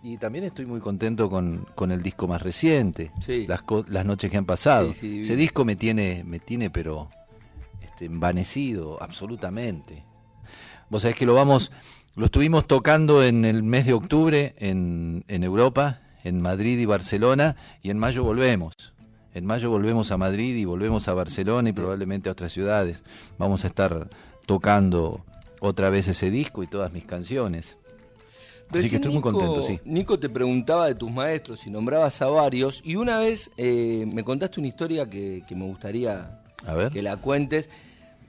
Y 0.01 0.17
también 0.19 0.45
estoy 0.45 0.65
muy 0.67 0.79
contento 0.79 1.29
con, 1.29 1.67
con 1.75 1.91
el 1.91 2.05
disco 2.05 2.29
más 2.29 2.41
reciente, 2.41 3.11
Sí. 3.21 3.47
las, 3.49 3.65
las 3.89 4.07
noches 4.07 4.31
que 4.31 4.37
han 4.37 4.45
pasado. 4.47 4.93
Sí, 4.93 5.01
sí, 5.01 5.07
divino. 5.09 5.25
ese 5.25 5.37
disco 5.37 5.65
me 5.65 5.75
tiene, 5.75 6.23
me 6.25 6.39
tiene 6.39 6.71
pero 6.71 7.11
este, 7.83 8.05
envanecido 8.05 9.03
absolutamente. 9.03 10.05
Vos 10.89 11.03
sabés 11.03 11.17
que 11.17 11.27
lo 11.27 11.35
vamos, 11.35 11.73
lo 12.15 12.27
estuvimos 12.27 12.69
tocando 12.69 13.25
en 13.25 13.45
el 13.45 13.65
mes 13.65 13.87
de 13.87 13.93
octubre 13.95 14.55
en, 14.59 15.25
en 15.27 15.43
Europa, 15.43 16.01
en 16.29 16.41
Madrid 16.41 16.79
y 16.79 16.85
Barcelona, 16.87 17.57
y 17.83 17.91
en 17.91 17.99
mayo 17.99 18.23
volvemos. 18.25 18.75
En 19.35 19.45
mayo 19.47 19.71
volvemos 19.71 20.11
a 20.11 20.17
Madrid 20.17 20.57
y 20.57 20.65
volvemos 20.65 21.09
a 21.09 21.15
Barcelona 21.15 21.69
y 21.69 21.73
probablemente 21.73 22.29
a 22.29 22.33
otras 22.33 22.53
ciudades. 22.53 23.03
Vamos 23.39 23.65
a 23.65 23.69
estar 23.69 24.09
tocando 24.47 25.25
otra 25.61 25.91
vez 25.91 26.09
ese 26.09 26.31
disco 26.31 26.63
y 26.63 26.67
todas 26.67 26.93
mis 26.93 27.05
canciones. 27.05 27.77
Así 28.71 28.83
Recién 28.83 28.91
que 28.91 28.97
estoy 28.97 29.13
muy 29.13 29.23
contento, 29.23 29.63
sí. 29.63 29.81
Nico 29.85 30.19
te 30.19 30.29
preguntaba 30.29 30.87
de 30.87 30.95
tus 30.95 31.11
maestros 31.11 31.67
y 31.67 31.71
nombrabas 31.71 32.21
a 32.21 32.27
varios. 32.29 32.83
Y 32.85 32.97
una 32.97 33.19
vez 33.19 33.51
eh, 33.57 34.07
me 34.13 34.25
contaste 34.25 34.61
una 34.61 34.69
historia 34.69 35.09
que, 35.09 35.43
que 35.49 35.55
me 35.55 35.65
gustaría 35.65 36.41
A 36.67 36.75
ver. 36.75 36.91
que 36.91 37.01
la 37.03 37.17
cuentes. 37.17 37.71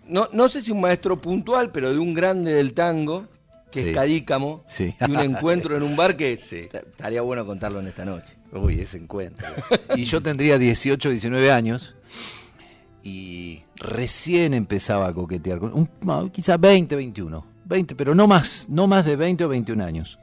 No, 0.07 0.29
no 0.31 0.47
sé 0.49 0.61
si 0.61 0.71
un 0.71 0.79
maestro 0.81 1.19
puntual, 1.19 1.71
pero 1.71 1.91
de 1.91 1.99
un 1.99 2.13
grande 2.13 2.53
del 2.53 2.73
tango, 2.73 3.27
que 3.71 3.83
Sí. 3.83 3.89
es 3.89 3.95
Cadícamo, 3.95 4.63
Sí. 4.67 4.95
y 4.99 5.11
un 5.11 5.19
encuentro 5.19 5.75
en 5.77 5.83
un 5.83 5.95
bar 5.95 6.15
que 6.17 6.35
Sí. 6.37 6.67
estaría 6.71 7.21
bueno 7.21 7.45
contarlo 7.45 7.79
en 7.79 7.87
esta 7.87 8.05
noche. 8.05 8.33
Uy, 8.51 8.79
ese 8.81 8.97
encuentro. 8.97 9.47
Y 9.95 10.05
yo 10.05 10.21
tendría 10.21 10.57
18, 10.57 11.09
19 11.09 11.51
años 11.51 11.95
y 13.03 13.61
recién 13.77 14.53
empezaba 14.53 15.07
a 15.07 15.13
coquetear 15.13 15.59
con 15.59 15.73
un, 15.73 16.29
quizá 16.31 16.57
20, 16.57 16.95
21, 16.95 17.45
20, 17.65 17.95
pero 17.95 18.13
no 18.15 18.27
más, 18.27 18.67
no 18.69 18.87
más 18.87 19.05
de 19.05 19.15
20 19.15 19.45
o 19.45 19.49
21 19.49 19.81
años. 19.83 20.19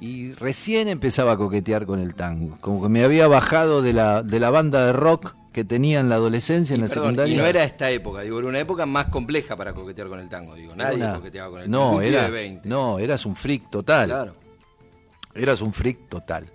Y 0.00 0.32
recién 0.34 0.86
empezaba 0.88 1.32
a 1.32 1.36
coquetear 1.36 1.84
con 1.86 1.98
el 1.98 2.14
tango, 2.14 2.56
como 2.60 2.82
que 2.82 2.88
me 2.88 3.02
había 3.02 3.26
bajado 3.26 3.82
de 3.82 3.92
la, 3.92 4.22
de 4.22 4.38
la 4.38 4.50
banda 4.50 4.86
de 4.86 4.92
rock 4.92 5.34
que 5.58 5.64
tenía 5.64 5.98
en 6.00 6.08
la 6.08 6.14
adolescencia, 6.14 6.74
en 6.74 6.82
la 6.82 6.88
secundaria. 6.88 7.34
y 7.34 7.36
no 7.36 7.44
era 7.44 7.64
esta 7.64 7.90
época, 7.90 8.20
digo, 8.22 8.38
era 8.38 8.46
una 8.48 8.60
época 8.60 8.86
más 8.86 9.08
compleja 9.08 9.56
para 9.56 9.72
coquetear 9.72 10.08
con 10.08 10.20
el 10.20 10.28
tango. 10.28 10.54
Digo, 10.54 10.74
nadie 10.76 10.96
una- 10.96 11.14
coqueteaba 11.14 11.50
con 11.50 11.62
el 11.62 11.70
no, 11.70 11.78
tango. 11.88 12.00
Era, 12.02 12.22
de 12.24 12.30
20. 12.30 12.68
no, 12.68 12.98
eras 12.98 13.26
un 13.26 13.34
freak 13.34 13.70
total. 13.70 14.08
Claro. 14.08 14.34
Eras 15.34 15.60
un 15.60 15.72
freak 15.72 16.08
total. 16.08 16.46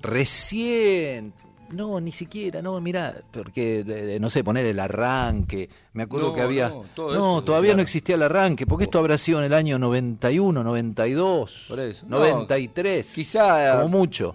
Recién. 0.00 1.32
No, 1.70 2.00
ni 2.00 2.12
siquiera, 2.12 2.62
no, 2.62 2.80
mira, 2.80 3.14
porque, 3.30 4.16
no 4.20 4.30
sé, 4.30 4.42
poner 4.42 4.64
el 4.64 4.80
arranque. 4.80 5.68
Me 5.92 6.04
acuerdo 6.04 6.28
No, 6.28 6.34
que 6.34 6.40
había. 6.40 6.70
no, 6.70 6.84
todo 6.94 7.14
No, 7.14 7.36
eso, 7.38 7.44
todavía 7.44 7.74
no 7.74 7.82
existía 7.82 8.14
el 8.14 8.22
arranque, 8.22 8.66
porque 8.66 8.84
esto 8.84 8.98
habrá 8.98 9.18
sido 9.18 9.38
en 9.40 9.44
el 9.46 9.52
año 9.54 9.78
91, 9.78 10.64
92, 10.64 11.66
Por 11.68 11.80
eso. 11.80 12.06
No, 12.08 12.20
93. 12.20 13.12
quizá- 13.14 13.76
Como 13.82 13.88
mucho. 13.98 14.34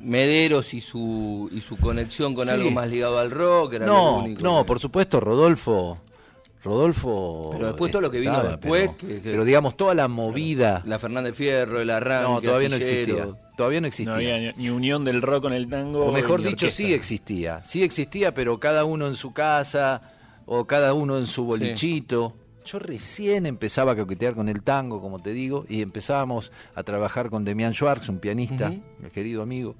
Mederos 0.00 0.74
y 0.74 0.80
su, 0.80 1.48
y 1.52 1.60
su 1.60 1.76
conexión 1.76 2.34
con 2.34 2.46
Sí. 2.46 2.54
algo 2.54 2.70
más 2.70 2.88
ligado 2.88 3.18
al 3.18 3.30
rock. 3.30 3.74
Era 3.74 3.86
lo 3.86 3.92
No, 3.92 4.18
único 4.24 4.42
no, 4.42 4.58
que- 4.62 4.66
por 4.66 4.78
supuesto, 4.80 5.20
Rodolfo. 5.20 5.98
Rodolfo. 6.64 7.50
Pero 7.52 7.66
después 7.68 7.92
todo 7.92 8.02
lo 8.02 8.10
que 8.10 8.18
vino 8.20 8.42
después, 8.42 8.90
Pero, 8.90 8.96
que- 8.96 9.20
que- 9.22 9.30
pero 9.30 9.44
digamos, 9.44 9.76
toda 9.76 9.94
la 9.94 10.08
movida. 10.08 10.82
La 10.86 10.98
Fernández 10.98 11.34
Fierro, 11.34 11.80
el 11.80 11.88
arranque. 11.90 12.28
no, 12.28 12.40
todavía 12.40 12.68
no 12.68 12.76
existía. 12.76 13.28
Todavía 13.56 13.80
no 13.80 13.86
existía. 13.86 14.12
No 14.12 14.16
había 14.18 14.38
ni, 14.38 14.52
ni 14.64 14.70
unión 14.70 15.04
del 15.04 15.22
rock 15.22 15.42
con 15.42 15.52
el 15.52 15.68
tango. 15.68 16.06
O 16.06 16.12
mejor 16.12 16.40
dicho, 16.42 16.66
orquesta. 16.66 16.76
sí 16.76 16.92
existía. 16.92 17.62
Sí 17.64 17.82
existía, 17.82 18.34
pero 18.34 18.58
cada 18.60 18.84
uno 18.84 19.06
en 19.06 19.16
su 19.16 19.32
casa 19.32 20.02
o 20.46 20.64
cada 20.66 20.94
uno 20.94 21.16
en 21.16 21.26
su 21.26 21.44
bolichito. 21.44 22.34
Yo 22.64 22.78
recién 22.78 23.46
empezaba 23.46 23.92
a 23.92 23.96
coquetear 23.96 24.34
con 24.34 24.48
el 24.48 24.62
tango, 24.62 25.00
como 25.00 25.20
te 25.20 25.32
digo, 25.32 25.64
y 25.68 25.80
empezábamos 25.80 26.52
a 26.74 26.82
trabajar 26.82 27.30
con 27.30 27.44
Demian 27.44 27.72
Schwartz, 27.72 28.08
un 28.10 28.18
pianista, 28.18 28.72
el 29.02 29.10
querido 29.10 29.42
amigo. 29.42 29.74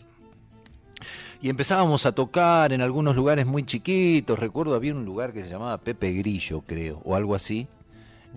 Y 1.40 1.49
empezábamos 1.49 2.04
a 2.04 2.12
tocar 2.12 2.73
en 2.73 2.80
algunos 2.80 3.14
lugares 3.14 3.47
muy 3.47 3.62
chiquitos. 3.62 4.38
Recuerdo 4.38 4.75
había 4.75 4.95
un 4.95 5.04
lugar 5.04 5.33
que 5.33 5.42
se 5.42 5.49
llamaba 5.49 5.78
Pepe 5.78 6.12
Grillo, 6.12 6.62
creo, 6.66 7.00
o 7.04 7.14
algo 7.14 7.35
así, 7.35 7.68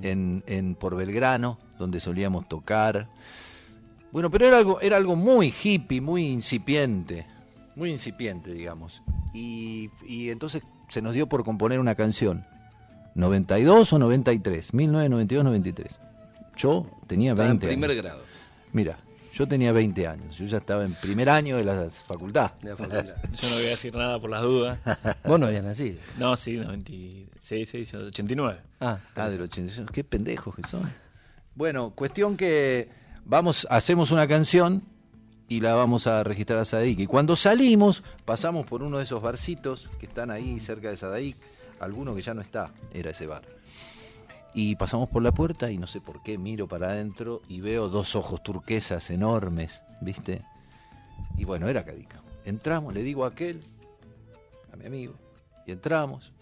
en, 0.02 0.44
en 0.46 0.76
por 0.76 0.96
Belgrano, 0.96 1.58
donde 1.80 2.00
solíamos 2.00 2.48
tocar. 2.48 3.10
Bueno, 4.12 4.30
pero 4.30 4.48
era 4.48 4.58
algo, 4.58 4.80
era 4.82 4.98
algo 4.98 5.16
muy 5.16 5.54
hippie, 5.64 6.00
muy 6.00 6.28
incipiente, 6.28 7.26
muy 7.76 7.90
incipiente, 7.90 8.54
digamos. 8.54 9.02
Y, 9.34 9.90
y 10.08 10.30
entonces 10.30 10.62
se 10.90 11.02
nos 11.02 11.14
dio 11.14 11.28
por 11.28 11.44
componer 11.44 11.80
una 11.80 11.96
canción. 11.96 12.46
92 13.16 13.94
o 13.94 14.00
93, 14.00 14.74
1992-93. 14.74 16.00
Yo 16.56 16.86
tenía 17.08 17.32
Estaba 17.32 17.50
en 17.50 17.60
20 17.60 17.68
primer 17.68 17.92
años. 17.92 18.04
grado 18.04 18.22
Mira, 18.74 19.00
yo 19.42 19.48
tenía 19.48 19.72
20 19.72 20.08
años, 20.08 20.38
yo 20.38 20.46
ya 20.46 20.58
estaba 20.60 20.84
en 20.84 20.94
primer 20.94 21.28
año 21.28 21.58
de 21.58 21.64
la 21.64 21.90
facultad. 21.90 22.52
de 22.62 22.70
la 22.70 22.78
facultad. 22.78 23.06
Yo 23.42 23.50
no 23.50 23.56
voy 23.56 23.66
a 23.66 23.70
decir 23.70 23.96
nada 23.96 24.20
por 24.22 24.30
las 24.30 24.44
dudas. 24.44 24.78
Vos 25.26 25.40
no 25.40 25.48
habías 25.48 25.64
nacido. 25.64 25.98
No, 26.20 26.38
sí, 26.38 26.58
96, 26.58 27.68
sí, 27.68 27.86
yo 27.86 28.00
89. 28.02 28.60
Ah, 28.80 29.00
Ah, 29.16 29.30
del 29.30 29.42
86. 29.42 29.88
Qué 29.92 30.04
pendejos 30.04 30.54
que 30.54 30.62
son. 30.68 30.84
Bueno, 31.56 31.90
cuestión 31.90 32.38
que 32.38 32.90
vamos, 33.26 33.66
hacemos 33.72 34.12
una 34.12 34.28
canción 34.28 34.84
y 35.50 35.60
la 35.60 35.74
vamos 35.74 36.06
a 36.06 36.24
registrar 36.24 36.60
a 36.60 36.66
Sadaic. 36.66 37.00
Y 37.00 37.08
cuando 37.08 37.36
salimos, 37.36 38.04
pasamos 38.26 38.68
por 38.68 38.84
uno 38.84 39.00
de 39.00 39.06
esos 39.06 39.24
barcitos 39.24 39.90
que 40.00 40.06
están 40.06 40.30
ahí 40.30 40.60
cerca 40.60 40.90
de 40.92 40.98
Sadaic. 40.98 41.36
Alguno 41.80 42.14
que 42.14 42.22
ya 42.22 42.36
no 42.36 42.42
está, 42.42 42.70
era 42.94 43.10
ese 43.10 43.26
bar. 43.26 43.42
Y 44.54 44.76
pasamos 44.76 45.08
por 45.10 45.24
la 45.24 45.32
puerta 45.32 45.72
y 45.72 45.78
no 45.78 45.88
sé 45.88 46.02
por 46.02 46.22
qué 46.24 46.38
miro 46.38 46.68
para 46.68 46.90
adentro 46.90 47.42
y 47.48 47.62
veo 47.62 47.88
dos 47.90 48.16
ojos 48.16 48.44
turquesas 48.44 49.10
enormes, 49.10 49.84
¿viste? 50.02 50.44
Y 51.38 51.46
bueno, 51.46 51.70
era 51.70 51.86
Cadica. 51.86 52.22
Entramos, 52.44 52.94
le 52.94 53.02
digo 53.04 53.24
a 53.24 53.30
aquel, 53.30 53.62
a 54.74 54.76
mi 54.76 54.86
amigo, 54.86 55.14
y 55.66 55.72
entramos, 55.72 56.34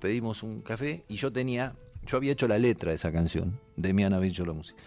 pedimos 0.00 0.42
un 0.42 0.60
café 0.60 1.04
y 1.08 1.16
yo 1.16 1.32
tenía, 1.32 1.74
yo 2.04 2.16
había 2.16 2.32
hecho 2.32 2.48
la 2.48 2.58
letra 2.58 2.90
de 2.90 2.96
esa 2.96 3.12
canción, 3.12 3.58
de 3.76 3.90
había 3.90 4.30
hecho 4.30 4.44
la 4.44 4.52
música. 4.52 4.80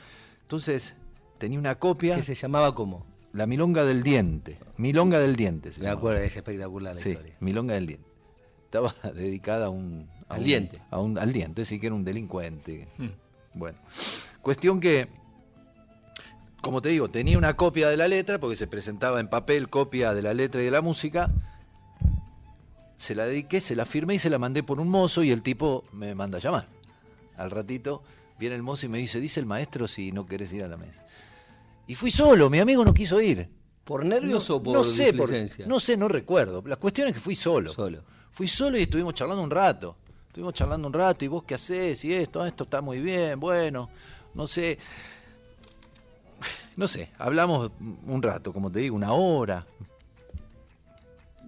Entonces, 0.44 0.96
tenía 1.38 1.58
una 1.58 1.76
copia, 1.80 2.16
que 2.16 2.24
se 2.24 2.36
llamaba 2.36 2.76
como. 2.76 3.06
La 3.34 3.48
Milonga 3.48 3.86
del 3.86 4.04
Diente, 4.04 4.60
Milonga 4.76 5.18
del 5.18 5.38
Diente 5.38 5.72
se 5.72 5.80
Me 5.80 5.86
llamaba. 5.86 6.00
acuerdo, 6.00 6.22
es 6.24 6.36
espectacular 6.36 6.96
la 6.96 7.02
Sí, 7.02 7.12
historia. 7.12 7.38
Milonga 7.40 7.74
del 7.76 7.88
Diente. 7.88 8.06
Estaba 8.66 8.94
dedicada 9.16 9.68
a 9.68 9.70
un... 9.70 10.10
a 10.32 10.36
Al 10.36 10.40
un- 10.42 10.46
diente. 10.46 10.82
A 10.90 11.00
un, 11.00 11.18
al 11.18 11.32
diente, 11.34 11.66
sí, 11.66 11.80
que 11.80 11.88
era 11.88 11.96
un 11.96 12.04
delincuente. 12.04 12.88
Hmm. 12.98 13.08
Bueno, 13.54 13.78
cuestión 14.42 14.80
que, 14.80 15.08
como 16.62 16.82
te 16.82 16.90
digo, 16.90 17.10
tenía 17.10 17.38
una 17.38 17.56
copia 17.56 17.90
de 17.90 17.98
la 17.98 18.08
letra, 18.08 18.40
porque 18.40 18.56
se 18.56 18.68
presentaba 18.68 19.20
en 19.20 19.28
papel 19.28 19.70
copia 19.70 20.14
de 20.14 20.22
la 20.22 20.34
letra 20.34 20.62
y 20.62 20.66
de 20.66 20.72
la 20.72 20.82
música. 20.82 21.30
Se 22.98 23.16
la 23.16 23.26
dediqué, 23.26 23.62
se 23.62 23.76
la 23.76 23.86
firmé 23.86 24.16
y 24.16 24.20
se 24.20 24.30
la 24.30 24.38
mandé 24.38 24.62
por 24.64 24.80
un 24.80 24.88
mozo 24.90 25.24
y 25.24 25.32
el 25.32 25.42
tipo 25.42 25.84
me 25.92 26.14
manda 26.14 26.38
a 26.38 26.42
llamar. 26.42 26.68
Al 27.36 27.50
ratito 27.50 28.04
viene 28.38 28.56
el 28.56 28.62
mozo 28.62 28.86
y 28.86 28.90
me 28.90 29.00
dice, 29.00 29.20
dice 29.20 29.40
el 29.40 29.48
maestro 29.48 29.88
si 29.88 30.12
no 30.12 30.26
querés 30.28 30.54
ir 30.54 30.64
a 30.64 30.68
la 30.68 30.78
mesa. 30.78 31.04
Y 31.88 31.96
fui 31.96 32.12
solo, 32.12 32.50
mi 32.50 32.60
amigo 32.60 32.86
no 32.86 32.94
quiso 32.94 33.20
ir. 33.20 33.50
¿Por 33.84 34.06
nervios 34.06 34.48
No- 34.48 34.56
o 34.56 34.64
por 34.64 34.74
no 34.78 34.84
sé, 34.84 35.12
por- 35.14 35.32
no 35.66 35.80
sé, 35.80 35.98
no 35.98 36.08
recuerdo. 36.08 36.62
La 36.68 36.76
cuestión 36.76 37.08
es 37.08 37.16
que 37.16 37.20
fui 37.20 37.36
solo. 37.36 37.74
Solo. 37.74 38.04
Fui 38.32 38.48
solo 38.48 38.78
y 38.78 38.84
estuvimos 38.84 39.16
charlando 39.16 39.44
un 39.44 39.50
rato. 39.50 39.98
Estuvimos 40.32 40.54
charlando 40.54 40.88
un 40.88 40.94
rato 40.94 41.26
y 41.26 41.28
vos 41.28 41.44
qué 41.44 41.56
haces 41.56 42.06
y 42.06 42.14
esto, 42.14 42.46
esto 42.46 42.64
está 42.64 42.80
muy 42.80 43.02
bien, 43.02 43.38
bueno, 43.38 43.90
no 44.34 44.48
sé. 44.48 44.80
No 46.78 46.88
sé, 46.88 47.10
hablamos 47.18 47.70
un 48.06 48.22
rato, 48.24 48.54
como 48.54 48.72
te 48.72 48.80
digo, 48.80 48.96
una 48.96 49.12
hora. 49.12 49.68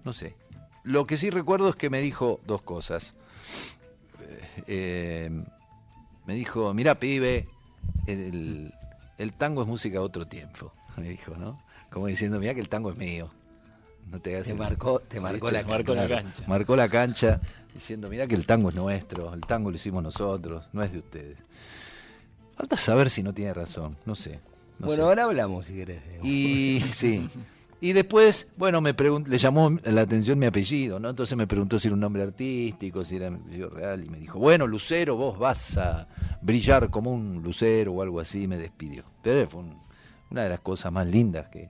No 0.04 0.12
sé. 0.12 0.34
Lo 0.82 1.06
que 1.06 1.16
sí 1.16 1.30
recuerdo 1.30 1.70
es 1.70 1.76
que 1.76 1.88
me 1.88 2.02
dijo 2.02 2.40
dos 2.46 2.60
cosas. 2.60 3.14
Eh, 4.66 5.30
me 6.26 6.34
dijo, 6.34 6.74
mira 6.74 6.96
pibe, 6.96 7.48
el, 8.06 8.70
el 9.16 9.32
tango 9.32 9.62
es 9.62 9.66
música 9.66 9.98
de 9.98 10.04
otro 10.04 10.26
tiempo. 10.26 10.74
Me 10.98 11.08
dijo, 11.08 11.34
¿no? 11.38 11.58
Como 11.88 12.06
diciendo, 12.06 12.38
mira 12.38 12.52
que 12.52 12.60
el 12.60 12.68
tango 12.68 12.90
es 12.90 12.98
mío. 12.98 13.30
No 14.10 14.20
te 14.20 14.54
marcó, 14.54 15.00
te 15.00 15.18
marcó 15.20 15.50
la 15.50 15.64
Marcó 15.64 15.94
la 15.94 16.08
cancha. 16.08 16.44
Marcó 16.46 16.76
la 16.76 16.88
cancha 16.88 17.40
diciendo, 17.72 18.08
mirá 18.08 18.26
que 18.26 18.34
el 18.36 18.46
tango 18.46 18.68
es 18.68 18.74
nuestro, 18.76 19.34
el 19.34 19.40
tango 19.40 19.70
lo 19.70 19.76
hicimos 19.76 20.02
nosotros, 20.02 20.68
no 20.72 20.82
es 20.82 20.92
de 20.92 20.98
ustedes. 21.00 21.38
Falta 22.56 22.76
saber 22.76 23.10
si 23.10 23.22
no 23.22 23.34
tiene 23.34 23.52
razón, 23.52 23.96
no 24.06 24.14
sé. 24.14 24.38
no 24.78 24.86
Bueno, 24.86 25.02
sé. 25.02 25.08
ahora 25.08 25.24
hablamos 25.24 25.66
si 25.66 25.74
querés. 25.74 26.00
Y 26.22 26.80
sí. 26.92 27.28
Y 27.80 27.92
después, 27.92 28.46
bueno, 28.56 28.80
me 28.80 28.94
le 28.94 29.36
llamó 29.38 29.76
la 29.84 30.02
atención 30.02 30.38
mi 30.38 30.46
apellido, 30.46 30.98
¿no? 31.00 31.10
Entonces 31.10 31.36
me 31.36 31.46
preguntó 31.46 31.78
si 31.78 31.88
era 31.88 31.94
un 31.94 32.00
nombre 32.00 32.22
artístico, 32.22 33.04
si 33.04 33.16
era 33.16 33.28
mi 33.30 33.38
apellido 33.40 33.68
real, 33.68 34.04
y 34.04 34.08
me 34.08 34.18
dijo, 34.18 34.38
bueno, 34.38 34.66
Lucero, 34.66 35.16
vos 35.16 35.38
vas 35.38 35.76
a 35.76 36.06
brillar 36.40 36.88
como 36.90 37.12
un 37.12 37.42
lucero 37.42 37.92
o 37.92 38.00
algo 38.02 38.20
así, 38.20 38.44
y 38.44 38.48
me 38.48 38.56
despidió. 38.56 39.02
Pero 39.22 39.46
fue 39.50 39.60
un- 39.60 39.76
una 40.30 40.44
de 40.44 40.48
las 40.50 40.60
cosas 40.60 40.90
más 40.92 41.06
lindas 41.06 41.48
que, 41.48 41.68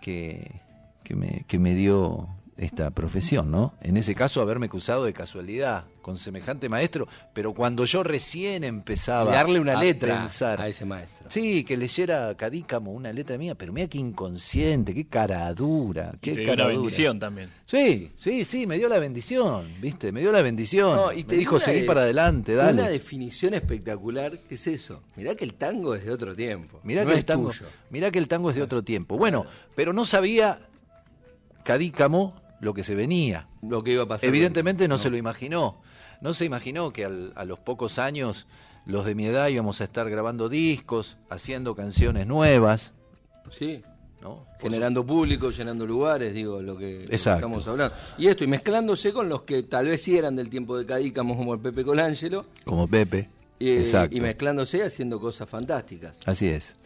que, 0.00 0.60
que 1.08 1.16
me, 1.16 1.44
que 1.48 1.58
me 1.58 1.74
dio 1.74 2.28
esta 2.58 2.90
profesión, 2.90 3.50
¿no? 3.50 3.72
En 3.80 3.96
ese 3.96 4.14
caso, 4.14 4.42
haberme 4.42 4.68
cruzado 4.68 5.04
de 5.04 5.12
casualidad 5.14 5.84
con 6.02 6.18
semejante 6.18 6.68
maestro, 6.68 7.06
pero 7.32 7.52
cuando 7.54 7.84
yo 7.84 8.02
recién 8.02 8.64
empezaba 8.64 9.30
Y 9.30 9.34
darle 9.34 9.60
una 9.60 9.78
a 9.78 9.82
letra 9.82 10.18
pensar, 10.20 10.60
a 10.60 10.66
ese 10.66 10.84
maestro. 10.84 11.26
Sí, 11.30 11.62
que 11.64 11.76
leyera 11.76 12.34
Cadícamo 12.34 12.90
una 12.92 13.12
letra 13.12 13.38
mía, 13.38 13.54
pero 13.54 13.72
mira 13.72 13.86
qué 13.88 13.98
inconsciente, 13.98 14.92
qué 14.94 15.06
cara 15.06 15.52
dura, 15.54 16.12
Y 16.14 16.18
qué 16.18 16.32
te 16.32 16.40
dio 16.40 16.48
cara 16.48 16.64
la 16.64 16.70
dura. 16.70 16.78
bendición 16.80 17.18
también. 17.20 17.50
Sí, 17.64 18.10
sí, 18.16 18.44
sí, 18.44 18.66
me 18.66 18.76
dio 18.76 18.88
la 18.88 18.98
bendición, 18.98 19.68
¿viste? 19.80 20.10
Me 20.12 20.20
dio 20.20 20.32
la 20.32 20.42
bendición. 20.42 20.96
No, 20.96 21.12
y 21.12 21.18
me 21.18 21.24
te 21.24 21.36
dijo, 21.36 21.56
una 21.56 21.64
seguí 21.64 21.80
de- 21.82 21.86
para 21.86 22.00
adelante, 22.02 22.54
Una 22.54 22.64
dale. 22.72 22.88
definición 22.88 23.54
espectacular, 23.54 24.32
¿qué 24.48 24.54
es 24.56 24.66
eso? 24.66 25.02
Mirá 25.14 25.34
que 25.36 25.44
el 25.44 25.54
tango 25.54 25.94
es 25.94 26.04
de 26.04 26.10
otro 26.10 26.34
tiempo. 26.34 26.80
Mirá 26.82 27.02
no 27.02 27.08
que 27.08 27.12
es 27.14 27.18
el 27.20 27.24
tango, 27.24 27.50
tuyo. 27.50 27.66
mirá 27.90 28.10
que 28.10 28.18
el 28.18 28.26
tango 28.28 28.50
es 28.50 28.56
de 28.56 28.62
otro 28.62 28.82
tiempo. 28.82 29.16
Bueno, 29.18 29.46
pero 29.76 29.92
no 29.92 30.04
sabía 30.04 30.58
Cadícamo 31.64 32.34
lo 32.60 32.74
que 32.74 32.82
se 32.84 32.94
venía. 32.94 33.46
Lo 33.62 33.82
que 33.84 33.92
iba 33.92 34.02
a 34.04 34.08
pasar. 34.08 34.28
Evidentemente 34.28 34.88
no, 34.88 34.98
se 34.98 35.10
lo 35.10 35.16
imaginó. 35.16 35.80
No 36.20 36.32
se 36.32 36.44
imaginó 36.44 36.92
que 36.92 37.04
al- 37.04 37.32
a 37.36 37.44
los 37.44 37.58
pocos 37.58 37.98
años 37.98 38.46
los 38.86 39.04
de 39.04 39.14
mi 39.14 39.26
edad 39.26 39.48
íbamos 39.48 39.80
a 39.80 39.84
estar 39.84 40.08
grabando 40.10 40.48
discos, 40.48 41.18
haciendo 41.30 41.74
canciones 41.76 42.26
nuevas, 42.26 42.94
Sí. 43.50 43.82
¿no? 44.20 44.46
Generando 44.60 45.04
público, 45.06 45.50
llenando 45.50 45.86
lugares, 45.86 46.34
digo, 46.34 46.60
lo 46.60 46.76
que, 46.76 47.00
lo 47.02 47.06
que 47.06 47.14
Exacto. 47.14 47.46
estamos 47.46 47.66
hablando. 47.68 47.94
Y 48.18 48.26
esto, 48.26 48.44
y 48.44 48.46
mezclándose 48.48 49.12
con 49.12 49.28
los 49.28 49.42
que 49.42 49.62
tal 49.62 49.86
vez 49.86 50.02
sí 50.02 50.16
eran 50.18 50.34
del 50.34 50.50
tiempo 50.50 50.76
de 50.76 50.84
Cadícamo, 50.86 51.36
como 51.36 51.54
el 51.54 51.60
Pepe 51.60 51.84
Colangelo, 51.84 52.46
Como 52.64 52.88
Pepe. 52.88 53.28
y, 53.60 53.70
Exacto. 53.72 54.16
y 54.16 54.20
mezclándose 54.20 54.82
haciendo 54.82 55.20
cosas 55.20 55.48
fantásticas. 55.48 56.18
Así 56.26 56.48
es. 56.48 56.76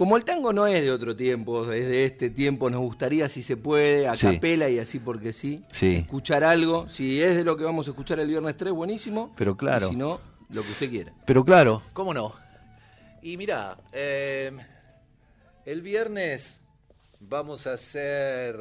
Como 0.00 0.16
el 0.16 0.24
tango 0.24 0.54
no 0.54 0.66
es 0.66 0.82
de 0.82 0.90
otro 0.90 1.14
tiempo, 1.14 1.70
es 1.70 1.86
de 1.86 2.06
este 2.06 2.30
tiempo, 2.30 2.70
nos 2.70 2.80
gustaría, 2.80 3.28
si 3.28 3.42
se 3.42 3.58
puede, 3.58 4.08
a 4.08 4.16
Sí. 4.16 4.28
capela 4.28 4.66
y 4.70 4.78
así 4.78 4.98
porque 4.98 5.34
sí, 5.34 5.62
Sí. 5.70 5.96
escuchar 5.96 6.42
algo. 6.42 6.88
Si 6.88 7.20
es 7.22 7.36
de 7.36 7.44
lo 7.44 7.54
que 7.58 7.64
vamos 7.64 7.86
a 7.86 7.90
escuchar 7.90 8.18
el 8.18 8.26
viernes 8.28 8.56
3, 8.56 8.72
buenísimo. 8.72 9.34
Pero 9.36 9.58
claro. 9.58 9.88
Y 9.88 9.90
si 9.90 9.96
no, 9.96 10.18
lo 10.48 10.62
que 10.62 10.70
usted 10.70 10.88
quiera. 10.88 11.12
Pero 11.26 11.44
claro, 11.44 11.82
¿cómo 11.92 12.14
no? 12.14 12.32
Y 13.20 13.36
mira, 13.36 13.76
eh, 13.92 14.50
el 15.66 15.82
viernes 15.82 16.62
vamos 17.18 17.66
a 17.66 17.74
hacer. 17.74 18.56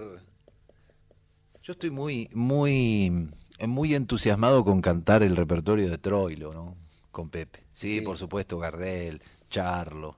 Yo 1.63 1.71
estoy 1.71 1.89
muy, 1.89 2.29
muy, 2.33 3.29
muy 3.65 3.95
entusiasmado 3.95 4.65
con 4.65 4.81
cantar 4.81 5.23
el 5.23 5.37
repertorio 5.37 5.89
de 5.89 5.97
Troilo, 5.99 6.53
¿no? 6.53 6.75
Con 7.11 7.29
Pepe. 7.29 7.63
Sí, 7.71 7.99
Sí. 7.99 8.01
por 8.01 8.17
supuesto, 8.17 8.59
Gardel, 8.59 9.21
Charlo. 9.49 10.17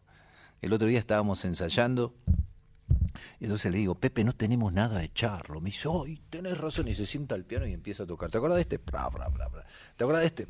El 0.62 0.74
otro 0.74 0.88
día 0.88 1.00
estábamos 1.00 1.44
ensayando. 1.46 2.14
Y 3.40 3.46
entonces 3.46 3.72
le 3.72 3.80
digo, 3.80 3.96
Pepe, 3.96 4.24
no 4.24 4.34
tenemos 4.34 4.72
nada 4.74 5.00
de 5.00 5.12
charlo. 5.12 5.60
Me 5.62 5.70
dice, 5.72 5.90
¡ay, 6.06 6.22
tenés 6.30 6.58
razón! 6.60 6.88
Y 6.88 6.94
se 6.94 7.06
sienta 7.08 7.34
al 7.36 7.44
piano 7.44 7.66
y 7.66 7.74
empieza 7.74 8.04
a 8.04 8.06
tocar. 8.06 8.30
¿Te 8.30 8.38
acuerdas 8.38 8.58
de 8.58 8.62
este? 8.62 8.78
Bra, 8.78 9.10
bra, 9.10 9.28
bra. 9.30 9.48
¿Te 9.98 10.04
acuerdas 10.04 10.22
de 10.22 10.28
este? 10.28 10.48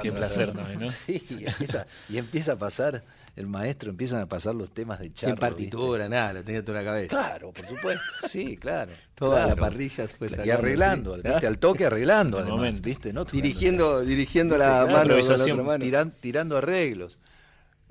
Qué 0.00 0.12
placer 0.12 0.52
también, 0.54 0.80
¿no? 0.80 0.90
Sí, 1.06 1.22
y 1.30 1.44
empieza, 1.46 1.86
y 2.08 2.16
empieza 2.18 2.52
a 2.52 2.56
pasar, 2.56 3.02
el 3.36 3.46
maestro 3.46 3.90
empiezan 3.90 4.20
a 4.22 4.26
pasar 4.26 4.54
los 4.54 4.72
temas 4.72 4.98
de 5.00 5.12
charlo. 5.12 5.36
Sin 5.36 5.40
partitura, 5.40 6.08
nada, 6.08 6.34
lo 6.34 6.44
tenía 6.44 6.64
toda 6.64 6.78
la 6.82 6.84
cabeza. 6.84 7.08
Claro, 7.08 7.52
por 7.52 7.66
supuesto, 7.66 8.02
sí, 8.28 8.56
claro. 8.56 8.92
Toda 9.14 9.40
la 9.40 9.44
claro. 9.54 9.60
parrilla 9.60 10.08
fue 10.08 10.30
Y 10.44 10.50
arreglando, 10.50 11.16
sí. 11.16 11.22
¿viste? 11.24 11.46
al 11.46 11.58
toque 11.58 11.84
arreglando, 11.86 12.38
Al 12.38 12.44
además, 12.44 12.58
momento. 12.58 12.82
¿viste? 12.82 13.12
No 13.12 13.24
tocando, 13.26 13.42
Dirigiendo, 13.42 14.00
dirigiendo 14.00 14.56
la 14.58 14.84
Claro, 14.86 14.92
mano 14.92 15.16
la 15.18 15.34
otra 15.44 15.54
mano. 15.62 15.84
tiran- 15.84 16.12
tirando 16.20 16.56
arreglos. 16.56 17.18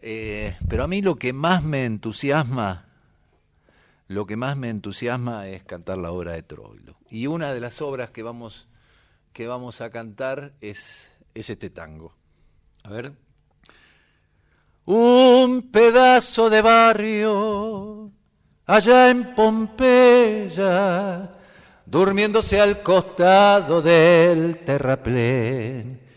Eh, 0.01 0.57
pero 0.67 0.83
a 0.83 0.87
mí 0.87 1.01
lo 1.01 1.15
que 1.15 1.33
más 1.33 1.63
me 1.63 1.85
entusiasma, 1.85 2.85
lo 4.07 4.25
que 4.25 4.37
más 4.37 4.57
me 4.57 4.69
entusiasma 4.69 5.47
es 5.47 5.63
cantar 5.63 5.97
la 5.97 6.11
obra 6.11 6.33
de 6.33 6.43
Troilo. 6.43 6.97
Y 7.09 7.27
una 7.27 7.53
de 7.53 7.59
las 7.59 7.81
obras 7.81 8.09
que 8.09 8.23
vamos, 8.23 8.67
que 9.33 9.47
vamos 9.47 9.81
a 9.81 9.89
cantar 9.89 10.53
es, 10.61 11.11
es 11.33 11.49
este 11.49 11.69
tango. 11.69 12.13
A 12.83 12.89
ver. 12.89 13.13
Un 14.85 15.69
pedazo 15.71 16.49
de 16.49 16.61
barrio 16.61 18.11
allá 18.69 19.09
en 19.09 19.33
Pompeya, 19.35 21.31
durmiéndose 21.85 22.59
al 22.61 22.83
costado 22.83 23.81
del 23.81 24.59
terraplén. 24.59 26.08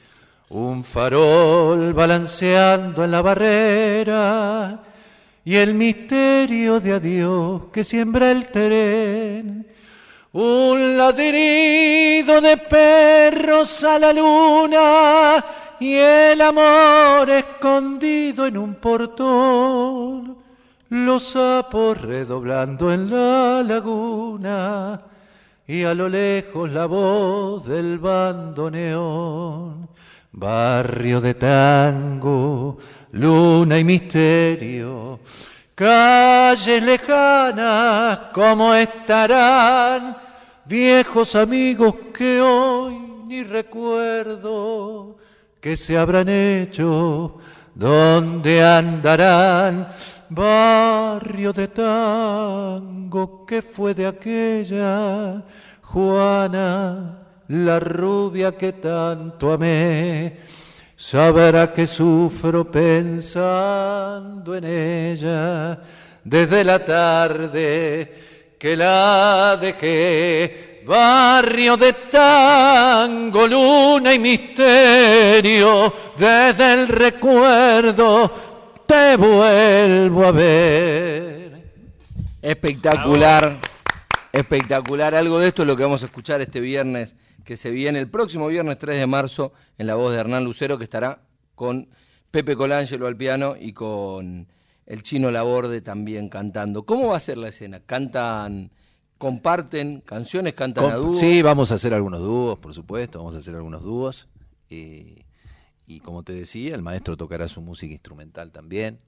Un 0.54 0.84
farol 0.84 1.94
balanceando 1.94 3.02
en 3.02 3.10
la 3.10 3.22
barrera 3.22 4.82
y 5.46 5.56
el 5.56 5.74
misterio 5.74 6.78
de 6.78 6.92
adiós 6.92 7.62
que 7.72 7.82
siembra 7.82 8.30
el 8.30 8.48
tren. 8.48 9.66
Un 10.32 10.98
ladrido 10.98 12.42
de 12.42 12.58
perros 12.58 13.82
a 13.82 13.98
la 13.98 14.12
luna 14.12 15.42
y 15.80 15.94
el 15.94 16.38
amor 16.42 17.30
escondido 17.30 18.46
en 18.46 18.58
un 18.58 18.74
portón. 18.74 20.36
Los 20.90 21.28
sapos 21.28 21.98
redoblando 21.98 22.92
en 22.92 23.08
la 23.08 23.62
laguna 23.62 25.00
y 25.66 25.84
a 25.84 25.94
lo 25.94 26.10
lejos 26.10 26.70
la 26.70 26.84
voz 26.84 27.66
del 27.66 27.98
bandoneón. 27.98 29.91
Barrio 30.34 31.20
de 31.20 31.34
tango, 31.34 32.78
luna 33.10 33.78
y 33.78 33.84
misterio, 33.84 35.20
calles 35.74 36.82
lejanas, 36.82 38.18
¿cómo 38.32 38.72
estarán? 38.72 40.16
Viejos 40.64 41.34
amigos 41.34 41.94
que 42.14 42.40
hoy 42.40 42.94
ni 43.26 43.44
recuerdo, 43.44 45.18
que 45.60 45.76
se 45.76 45.98
habrán 45.98 46.30
hecho, 46.30 47.36
dónde 47.74 48.64
andarán? 48.64 49.90
Barrio 50.30 51.52
de 51.52 51.68
tango, 51.68 53.44
que 53.44 53.60
fue 53.60 53.92
de 53.92 54.06
aquella 54.06 55.44
Juana? 55.82 57.21
La 57.48 57.81
rubia 57.81 58.57
que 58.57 58.72
tanto 58.72 59.52
amé, 59.52 60.38
sabrá 60.96 61.72
que 61.72 61.87
sufro 61.87 62.70
pensando 62.70 64.55
en 64.55 64.64
ella 64.64 65.81
desde 66.24 66.64
la 66.64 66.85
tarde 66.85 68.55
que 68.59 68.76
la 68.76 69.59
dejé. 69.61 70.70
Barrio 70.85 71.76
de 71.76 71.92
tango, 71.92 73.46
luna 73.46 74.14
y 74.14 74.18
misterio, 74.18 75.94
desde 76.18 76.72
el 76.72 76.88
recuerdo 76.88 78.33
te 78.92 79.16
vuelvo 79.16 80.26
a 80.26 80.33
ver. 80.33 81.62
Espectacular. 82.42 83.59
Espectacular. 84.33 85.14
Algo 85.14 85.38
de 85.38 85.48
esto 85.48 85.62
es 85.62 85.68
lo 85.68 85.76
que 85.76 85.85
vamos 85.85 86.02
a 86.02 86.07
escuchar 86.07 86.40
este 86.40 86.61
viernes 86.61 87.14
que 87.44 87.57
se 87.57 87.70
viene, 87.70 87.98
el 87.98 88.09
próximo 88.09 88.48
viernes 88.48 88.78
3 88.78 88.98
de 88.98 89.07
marzo, 89.07 89.52
en 89.78 89.87
la 89.87 89.94
voz 89.94 90.12
de 90.12 90.18
Hernán 90.20 90.44
Lucero, 90.44 90.78
que 90.78 90.85
estará 90.85 91.22
con 91.55 91.88
Pepe 92.31 92.57
Colangelo 92.57 93.07
al 93.07 93.16
piano 93.16 93.55
y 93.59 93.72
con 93.72 94.46
el 94.87 95.02
chino 95.02 95.31
Laborde 95.31 95.81
también 95.81 96.28
cantando. 96.28 96.85
¿Cómo 96.85 97.09
va 97.09 97.16
a 97.16 97.20
ser 97.20 97.38
la 97.38 97.48
escena? 97.48 97.81
¿Cantan, 97.81 98.70
comparten 99.18 100.00
canciones, 100.00 100.55
cantan 100.55 100.85
a 100.87 100.94
Com- 100.96 101.02
dúo? 101.11 101.12
Sí, 101.12 101.42
vamos 101.42 101.70
a 101.72 101.74
hacer 101.76 101.94
algunos 101.94 102.20
dúos, 102.20 102.59
por 102.59 102.74
supuesto, 102.74 103.18
vamos 103.18 103.35
a 103.35 103.38
hacer 103.38 103.55
algunos 103.55 103.83
dúos. 103.83 104.28
Y, 104.68 105.24
y 105.87 106.00
como 106.00 106.22
te 106.22 106.33
decía, 106.33 106.74
el 106.74 106.83
maestro 106.83 107.16
tocará 107.16 107.46
su 107.48 107.61
música 107.61 107.92
instrumental 107.92 108.50
también. 108.50 108.98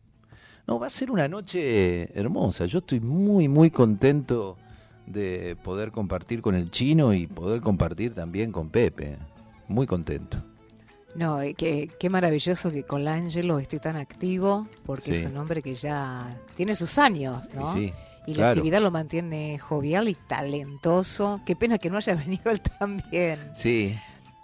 No, 0.67 0.79
va 0.79 0.87
a 0.87 0.91
ser 0.91 1.11
una 1.11 1.29
noche 1.29 2.19
hermosa. 2.19 2.65
Yo 2.67 2.79
estoy 2.79 3.01
muy, 3.01 3.49
muy 3.49 3.71
contento 3.71 4.57
de 5.07 5.57
poder 5.63 5.91
compartir 5.93 6.41
con 6.43 6.55
el 6.55 6.71
chino 6.71 7.13
y 7.13 7.27
poder 7.27 7.61
compartir 7.61 8.15
también 8.15 8.53
con 8.53 8.71
Pepe. 8.71 9.17
Muy 9.69 9.87
contento. 9.87 10.39
No, 11.15 11.41
eh, 11.41 11.55
qué, 11.55 11.89
qué 12.01 12.11
maravilloso 12.11 12.73
que 12.73 12.83
Colangelo 12.83 13.59
esté 13.61 13.79
tan 13.79 13.97
activo, 13.97 14.67
porque 14.85 15.15
Sí. 15.15 15.21
es 15.21 15.27
un 15.27 15.37
hombre 15.37 15.63
que 15.63 15.75
ya 15.75 16.37
tiene 16.57 16.75
sus 16.75 16.99
años, 16.99 17.49
¿no? 17.55 17.71
Y 17.77 17.89
sí. 17.89 17.93
y 18.27 18.31
la 18.33 18.37
Claro. 18.37 18.51
actividad 18.53 18.81
lo 18.83 18.91
mantiene 18.91 19.59
jovial 19.59 20.09
y 20.09 20.15
talentoso. 20.27 21.41
Qué 21.47 21.55
pena 21.55 21.79
que 21.79 21.91
no 21.91 21.99
haya 21.99 22.15
venido 22.27 22.51
él 22.51 22.61
también. 22.61 23.39
Sí, 23.55 23.95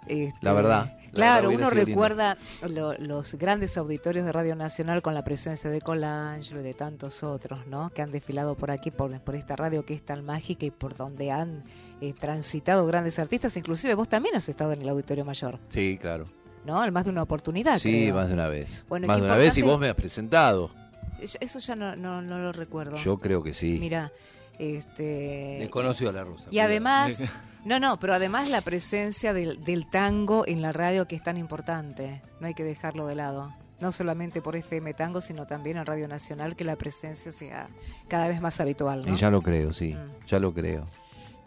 Este, 0.07 0.33
La 0.41 0.53
verdad, 0.53 0.97
claro, 1.13 1.49
uno 1.49 1.69
recuerda 1.69 2.37
lo- 2.67 2.93
los 2.97 3.35
grandes 3.35 3.77
auditorios 3.77 4.25
de 4.25 4.31
Radio 4.31 4.55
Nacional 4.55 5.01
con 5.01 5.13
la 5.13 5.23
presencia 5.23 5.69
de 5.69 5.81
Colangelo 5.81 6.59
y 6.61 6.63
de 6.63 6.73
tantos 6.73 7.23
otros, 7.23 7.65
¿no? 7.67 7.89
Que 7.91 8.01
han 8.01 8.11
desfilado 8.11 8.55
por 8.55 8.71
aquí, 8.71 8.91
por, 8.91 9.19
por 9.21 9.35
esta 9.35 9.55
radio 9.55 9.85
que 9.85 9.93
es 9.93 10.03
tan 10.03 10.23
mágica 10.25 10.65
y 10.65 10.71
por 10.71 10.95
donde 10.95 11.31
han 11.31 11.63
eh, 12.01 12.13
transitado 12.13 12.85
grandes 12.85 13.19
artistas. 13.19 13.55
Inclusive 13.57 13.93
vos 13.95 14.09
también 14.09 14.35
has 14.35 14.47
estado 14.49 14.73
en 14.73 14.81
el 14.81 14.89
Auditorio 14.89 15.25
Mayor, 15.25 15.59
sí, 15.69 15.97
claro. 15.99 16.25
¿no? 16.65 16.89
Más 16.91 17.03
de 17.05 17.09
una 17.11 17.23
oportunidad, 17.23 17.79
Sí, 17.79 17.89
creo. 18.03 18.15
más 18.15 18.27
de 18.29 18.33
una 18.35 18.47
vez. 18.47 18.85
Bueno, 18.87 19.07
más 19.07 19.17
de 19.17 19.23
una 19.23 19.35
vez 19.35 19.57
y 19.57 19.61
vos 19.61 19.79
me 19.79 19.89
has 19.89 19.95
presentado. 19.95 20.71
Eso- 21.19 21.37
Eso 21.41 21.59
ya 21.59 21.75
no, 21.75 21.95
no, 21.95 22.21
no 22.21 22.39
lo 22.39 22.51
recuerdo. 22.51 22.97
Yo 22.97 23.17
creo 23.17 23.43
que 23.43 23.53
sí. 23.53 23.77
Mira, 23.79 24.11
este... 24.59 25.57
Desconoció 25.59 26.09
a 26.09 26.11
la 26.13 26.23
rusa. 26.23 26.47
Y 26.51 26.59
además, 26.59 27.21
no, 27.65 27.79
no, 27.79 27.99
pero 27.99 28.13
además 28.13 28.49
la 28.49 28.61
presencia 28.61 29.33
del, 29.33 29.63
del 29.63 29.89
tango 29.89 30.45
en 30.47 30.61
la 30.61 30.71
radio 30.71 31.07
que 31.07 31.15
es 31.15 31.23
tan 31.23 31.37
importante, 31.37 32.21
no 32.39 32.47
hay 32.47 32.53
que 32.53 32.63
dejarlo 32.63 33.05
de 33.07 33.15
lado. 33.15 33.53
No 33.79 33.91
solamente 33.91 34.43
por 34.43 34.55
FM 34.55 34.93
Tango, 34.93 35.21
sino 35.21 35.47
también 35.47 35.77
en 35.77 35.85
Radio 35.87 36.07
Nacional, 36.07 36.55
que 36.55 36.63
la 36.63 36.75
presencia 36.75 37.31
sea 37.31 37.67
cada 38.07 38.27
vez 38.27 38.39
más 38.39 38.59
habitual. 38.59 39.03
¿no? 39.03 39.11
Y 39.11 39.15
ya 39.15 39.31
lo 39.31 39.41
creo, 39.41 39.73
sí, 39.73 39.95
Mm. 39.95 40.27
ya 40.27 40.37
lo 40.37 40.53
creo. 40.53 40.83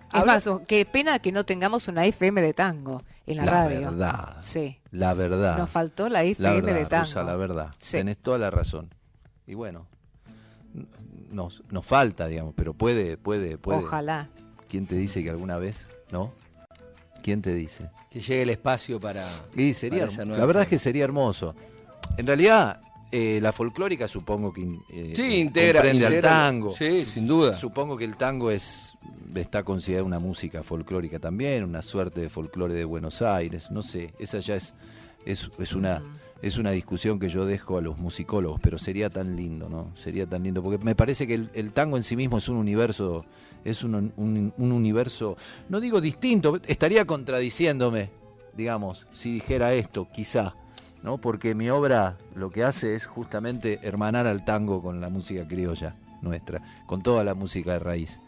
Es 0.09 0.15
Habla- 0.21 0.35
más, 0.35 0.47
o- 0.49 0.65
qué 0.67 0.85
pena 0.85 1.21
que 1.21 1.31
no 1.31 1.45
tengamos 1.45 1.87
una 1.87 2.05
FM 2.07 2.41
de 2.43 2.53
tango 2.53 3.01
en 3.27 3.37
la, 3.37 3.45
radio. 3.47 3.83
verdad, 3.83 4.37
Sí, 4.41 4.81
la 4.91 5.15
verdad. 5.15 5.57
nos 5.59 5.71
faltó 5.71 6.09
la 6.09 6.25
la 6.25 6.25
FM 6.25 6.61
verdad, 6.63 6.75
de 6.81 6.87
tango. 6.87 7.05
Rosa, 7.05 7.23
la 7.23 7.37
verdad. 7.37 7.73
Sí. 7.79 7.99
Tenés 7.99 8.17
toda 8.19 8.39
la 8.39 8.51
razón. 8.51 8.93
Y 9.47 9.55
bueno, 9.55 9.87
nos, 11.35 11.63
nos 11.71 11.85
falta, 11.85 12.27
digamos, 12.27 12.55
pero 12.57 12.73
puede, 12.75 13.17
puede, 13.17 13.59
puede. 13.59 13.81
Ojalá. 13.81 14.29
¿Quién 14.69 14.87
te 14.87 14.95
dice 14.95 15.23
que 15.23 15.31
alguna 15.31 15.57
vez, 15.59 15.87
no? 16.11 16.33
¿Quién 17.23 17.43
te 17.43 17.55
dice? 17.55 17.91
Que 18.11 18.21
llegue 18.21 18.43
el 18.43 18.51
espacio 18.51 19.01
para. 19.01 19.27
Y 19.57 19.75
sería, 19.75 20.01
para 20.01 20.13
esa 20.13 20.23
hermo- 20.23 20.29
nueva 20.31 20.41
la 20.41 20.47
verdad 20.47 20.63
es 20.65 20.69
que 20.69 20.79
sería 20.79 21.05
hermoso. 21.05 21.55
En 22.17 22.27
realidad, 22.27 22.81
eh, 23.11 23.39
la 23.43 23.53
folclórica 23.53 24.09
supongo 24.09 24.53
que 24.53 24.63
eh, 24.91 25.13
Sí, 25.17 25.37
integra. 25.37 25.81
comprende 25.81 26.07
al 26.07 26.21
tango. 26.21 26.75
Sí, 26.75 27.05
sin 27.07 27.27
duda. 27.27 27.55
Supongo 27.57 27.97
que 27.97 28.05
el 28.05 28.17
tango 28.17 28.51
es 28.51 28.93
está 29.35 29.65
considerado 29.65 30.07
una 30.07 30.21
música 30.21 30.63
folclórica 30.63 31.19
también, 31.19 31.65
una 31.65 31.83
suerte 31.83 32.21
de 32.21 32.29
folclore 32.29 32.73
de 32.75 32.85
Buenos 32.85 33.21
Aires, 33.21 33.69
no 33.71 33.83
sé, 33.83 34.15
esa 34.21 34.39
ya 34.39 34.55
es 34.55 34.75
es, 35.27 35.51
es 35.59 35.73
una 35.73 36.03
es 36.47 36.59
una 36.59 36.71
discusión 36.73 37.19
que 37.19 37.29
yo 37.29 37.47
dejo 37.47 37.79
a 37.79 37.81
los 37.81 37.99
musicólogos, 37.99 38.61
pero 38.61 38.77
sería 38.79 39.09
tan 39.11 39.35
lindo, 39.35 39.69
¿no? 39.69 39.91
Sería 39.97 40.27
tan 40.27 40.43
lindo 40.43 40.63
porque 40.63 40.83
me 40.85 40.95
parece 40.95 41.27
que 41.27 41.35
el, 41.53 41.73
tango 41.73 41.97
en 41.97 42.03
sí 42.03 42.17
mismo 42.17 42.39
es 42.39 42.49
un 42.49 42.57
universo 42.57 43.25
es 43.65 43.83
un- 43.83 44.13
un 44.19 44.73
universo, 44.73 45.39
no 45.71 45.81
digo 45.81 46.03
distinto, 46.03 46.61
estaría 46.67 47.07
contradiciéndome, 47.07 48.11
digamos, 48.55 49.07
si 49.15 49.33
dijera 49.33 49.73
esto, 49.73 50.07
quizá, 50.13 50.55
¿no? 51.03 51.17
Porque 51.17 51.55
mi 51.55 51.71
obra 51.71 52.19
lo 52.35 52.51
que 52.51 52.63
hace 52.63 52.95
es 52.95 53.07
justamente 53.07 53.79
hermanar 53.83 54.27
al 54.27 54.45
tango 54.45 54.83
con 54.83 55.01
la 55.01 55.09
música 55.09 55.49
criolla 55.49 55.97
nuestra, 56.21 56.61
con 56.87 57.03
toda 57.03 57.25
la 57.25 57.35
música 57.35 57.73
de 57.73 57.79
raíz. 57.79 58.21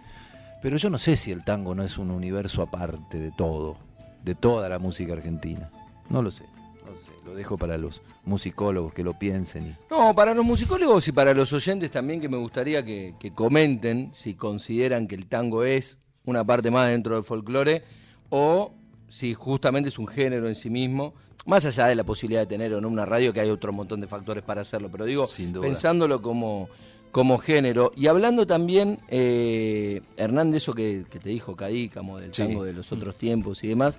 Pero 0.63 0.79
yo 0.79 0.89
no 0.89 0.97
sé 0.97 1.19
si 1.19 1.33
el 1.33 1.45
tango 1.45 1.75
no 1.75 1.83
es 1.83 1.99
un 1.99 2.11
universo 2.11 2.63
aparte 2.63 3.19
de 3.19 3.31
todo, 3.31 3.77
de 4.25 4.35
toda 4.35 4.71
la 4.71 4.79
música 4.79 5.13
argentina. 5.13 5.71
No 6.09 6.23
lo 6.23 6.31
sé, 6.31 6.45
no 6.87 6.93
lo 6.93 6.99
sé. 6.99 7.13
Lo 7.25 7.35
dejo 7.35 7.59
para 7.59 7.77
los 7.77 8.01
musicólogos 8.25 8.95
que 8.95 9.03
lo 9.03 9.19
piensen. 9.19 9.67
Y... 9.69 9.77
No, 9.91 10.15
para 10.15 10.33
los 10.35 10.45
musicólogos 10.45 11.07
y 11.09 11.13
para 11.13 11.35
los 11.35 11.53
oyentes 11.53 11.91
también 11.91 12.21
que 12.21 12.29
me 12.29 12.37
gustaría 12.37 12.85
que, 12.85 13.15
que 13.19 13.33
comenten 13.33 14.13
si 14.17 14.35
consideran 14.35 15.07
que 15.07 15.15
el 15.17 15.27
tango 15.27 15.65
es 15.65 15.99
una 16.25 16.45
parte 16.45 16.71
más 16.71 16.89
dentro 16.89 17.15
del 17.15 17.25
folclore 17.25 17.83
o 18.31 18.73
si 19.09 19.35
justamente 19.35 19.89
es 19.89 19.99
un 19.99 20.07
género 20.09 20.49
en 20.49 20.55
sí 20.57 20.69
mismo, 20.71 21.15
más 21.47 21.65
allá 21.65 21.87
de 21.87 21.95
la 21.95 22.03
posibilidad 22.05 22.41
de 22.41 22.47
tener 22.47 22.75
o 22.75 22.81
no 22.81 22.89
una 22.89 23.07
radio, 23.07 23.33
que 23.33 23.39
hay 23.41 23.51
otro 23.51 23.73
montón 23.73 24.01
de 24.01 24.09
factores 24.09 24.43
para 24.43 24.63
hacerlo, 24.63 24.89
pero 24.91 25.05
digo, 25.05 25.27
Sin 25.29 25.53
duda. 25.53 25.63
pensándolo 25.65 26.21
como, 26.21 26.69
como 27.13 27.39
género. 27.39 27.93
Y 27.95 28.09
hablando 28.09 28.49
también, 28.49 28.99
eh, 29.09 30.03
Hernán, 30.17 30.51
de 30.51 30.57
eso 30.57 30.75
que, 30.75 31.05
que 31.09 31.21
te 31.21 31.29
dijo 31.29 31.55
Cadícamo, 31.55 32.19
del 32.19 32.35
Sí. 32.35 32.43
tango 32.43 32.65
de 32.65 32.73
los 32.73 32.91
otros 32.91 33.15
tiempos 33.17 33.63
y 33.63 33.69
demás, 33.69 33.97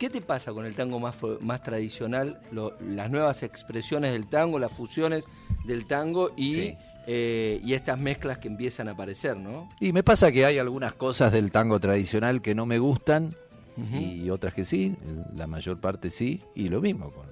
¿qué 0.00 0.08
te 0.08 0.22
pasa 0.22 0.52
con 0.54 0.64
el 0.64 0.74
tango 0.74 0.98
más, 0.98 1.62
tradicional, 1.62 2.40
lo- 2.50 2.74
las 2.80 3.10
nuevas 3.10 3.42
expresiones 3.42 4.12
del 4.12 4.26
tango, 4.28 4.58
las 4.58 4.72
fusiones 4.72 5.26
del 5.66 5.86
tango 5.86 6.30
y, 6.38 6.52
Sí. 6.54 6.74
eh, 7.06 7.60
y 7.62 7.74
estas 7.74 7.98
mezclas 8.00 8.38
que 8.38 8.48
empiezan 8.48 8.88
a 8.88 8.92
aparecer, 8.92 9.36
¿no? 9.36 9.68
y 9.78 9.92
me 9.92 10.02
pasa 10.02 10.32
que 10.32 10.46
hay 10.46 10.58
algunas 10.58 10.94
cosas 10.94 11.30
del 11.32 11.52
tango 11.52 11.78
tradicional 11.78 12.40
que 12.40 12.54
no 12.54 12.64
me 12.66 12.78
gustan 12.78 13.36
y 13.94 14.28
otras 14.30 14.52
que 14.54 14.64
sí, 14.64 14.94
la 15.34 15.46
mayor 15.46 15.80
parte 15.80 16.10
sí, 16.10 16.42
y 16.54 16.68
lo 16.68 16.80
mismo 16.82 17.10
con, 17.12 17.26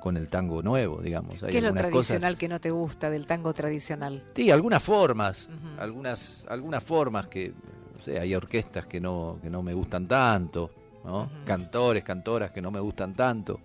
con 0.00 0.16
el 0.16 0.28
tango 0.28 0.60
nuevo, 0.62 1.00
digamos. 1.02 1.40
Hay 1.42 1.50
¿Qué 1.50 1.58
es 1.58 1.64
lo 1.64 1.70
cosas- 1.70 1.88
tradicional 1.90 2.36
que 2.36 2.48
no 2.48 2.60
te 2.60 2.70
gusta 2.72 3.10
del 3.10 3.26
tango 3.26 3.52
tradicional? 3.54 4.24
Sí, 4.34 4.50
algunas 4.50 4.82
formas, 4.82 5.48
algunas, 5.78 6.44
algunas 6.48 6.82
formas 6.82 7.26
que, 7.28 7.52
no 7.96 8.02
sé, 8.02 8.18
hay 8.18 8.34
orquestas 8.34 8.86
que 8.86 9.00
no, 9.00 9.38
que 9.42 9.50
no 9.50 9.62
me 9.62 9.72
gustan 9.74 10.06
tanto, 10.08 10.70
¿no? 11.04 11.30
Cantores, 11.44 12.02
cantoras 12.04 12.50
que 12.50 12.60
no 12.62 12.70
me 12.70 12.80
gustan 12.80 13.14
tanto. 13.14 13.60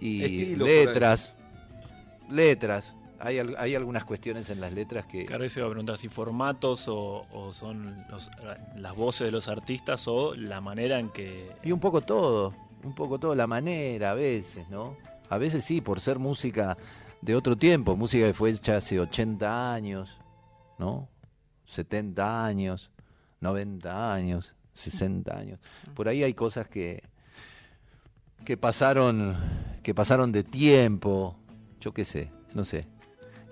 Y 0.00 0.22
Estilo 0.24 0.64
letras, 0.64 1.34
letras. 2.28 2.96
Hay, 3.22 3.38
al- 3.38 3.54
hay 3.58 3.74
algunas 3.74 4.06
cuestiones 4.06 4.48
en 4.48 4.60
las 4.62 4.72
letras 4.72 5.04
que... 5.04 5.26
Claro, 5.26 5.44
eso 5.44 5.60
iba 5.60 5.66
a 5.66 5.70
preguntar 5.70 5.98
si 5.98 6.08
formatos 6.08 6.88
o, 6.88 7.26
o 7.32 7.52
son 7.52 8.04
los- 8.08 8.30
las 8.76 8.96
voces 8.96 9.26
de 9.26 9.30
los 9.30 9.46
artistas 9.48 10.08
o 10.08 10.34
la 10.34 10.60
manera 10.62 10.98
en 10.98 11.10
que... 11.10 11.52
Y 11.62 11.70
un 11.72 11.80
poco 11.80 12.00
todo, 12.00 12.54
un 12.82 12.94
poco 12.94 13.18
todo, 13.18 13.34
la 13.34 13.46
manera 13.46 14.12
a 14.12 14.14
veces, 14.14 14.68
¿no? 14.70 14.96
A 15.28 15.36
veces 15.36 15.64
sí, 15.64 15.82
por 15.82 16.00
ser 16.00 16.18
música 16.18 16.78
de 17.20 17.36
otro 17.36 17.56
tiempo, 17.56 17.94
música 17.94 18.26
que 18.26 18.32
fue 18.32 18.48
hecha 18.50 18.76
hace 18.76 18.98
80 18.98 19.74
años, 19.74 20.16
¿no? 20.78 21.06
70 21.66 22.44
años, 22.46 22.90
90 23.40 24.14
años, 24.14 24.54
60 24.74 25.36
años. 25.36 25.60
Por 25.94 26.08
ahí 26.08 26.22
hay 26.22 26.34
cosas 26.34 26.68
que 26.68 27.02
que 28.44 28.56
pasaron 28.56 29.36
que 29.82 29.94
pasaron 29.94 30.32
de 30.32 30.44
tiempo, 30.44 31.36
yo 31.80 31.92
qué 31.92 32.04
sé, 32.04 32.30
no 32.54 32.64
sé. 32.64 32.86